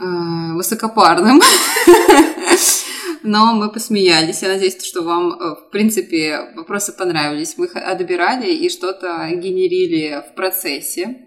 э, 0.01 0.55
высокопарным. 0.55 1.41
Но 3.23 3.55
мы 3.55 3.71
посмеялись. 3.71 4.43
Я 4.43 4.49
надеюсь, 4.49 4.83
что 4.83 5.03
вам, 5.03 5.33
э, 5.33 5.55
в 5.57 5.71
принципе, 5.71 6.53
вопросы 6.57 6.93
понравились. 6.93 7.57
Мы 7.59 7.67
их 7.67 7.77
отбирали 7.77 8.51
и 8.51 8.69
что-то 8.71 9.29
генерили 9.35 10.25
в 10.31 10.35
процессе. 10.35 11.27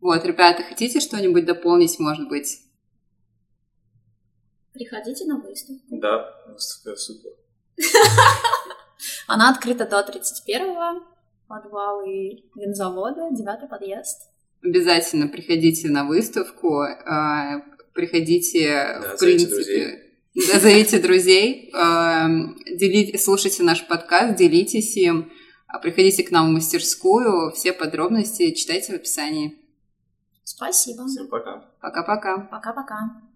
Вот, 0.00 0.24
ребята, 0.24 0.62
хотите 0.62 1.00
что-нибудь 1.00 1.44
дополнить, 1.44 1.98
может 1.98 2.28
быть? 2.28 2.60
Приходите 4.72 5.24
на 5.24 5.40
выставку. 5.40 5.82
Да, 5.90 6.34
выставка 6.46 6.96
супер. 6.96 7.32
Она 9.26 9.50
открыта 9.50 9.86
до 9.86 10.00
31-го. 10.00 11.04
Подвал 11.48 12.02
и 12.02 12.44
винзавода, 12.54 13.30
девятый 13.30 13.68
подъезд. 13.68 14.30
Обязательно 14.62 15.28
приходите 15.28 15.88
на 15.88 16.04
выставку, 16.04 16.82
а, 16.82 17.62
приходите, 17.94 18.98
Да, 19.00 19.16
в 19.16 19.18
принципе, 19.18 19.86
да, 19.86 20.07
зовите 20.60 21.00
друзей, 21.00 21.70
а, 21.74 22.28
делите, 22.70 23.18
слушайте 23.18 23.62
наш 23.64 23.86
подкаст, 23.86 24.36
делитесь 24.36 24.96
им, 24.96 25.32
а, 25.66 25.78
приходите 25.80 26.22
к 26.22 26.30
нам 26.30 26.48
в 26.48 26.52
мастерскую, 26.52 27.50
все 27.52 27.72
подробности 27.72 28.52
читайте 28.52 28.92
в 28.92 28.96
описании. 28.96 29.58
Спасибо. 30.44 31.06
Всем 31.06 31.28
пока. 31.28 31.64
Пока-пока. 31.80 32.38
Пока-пока. 32.50 33.27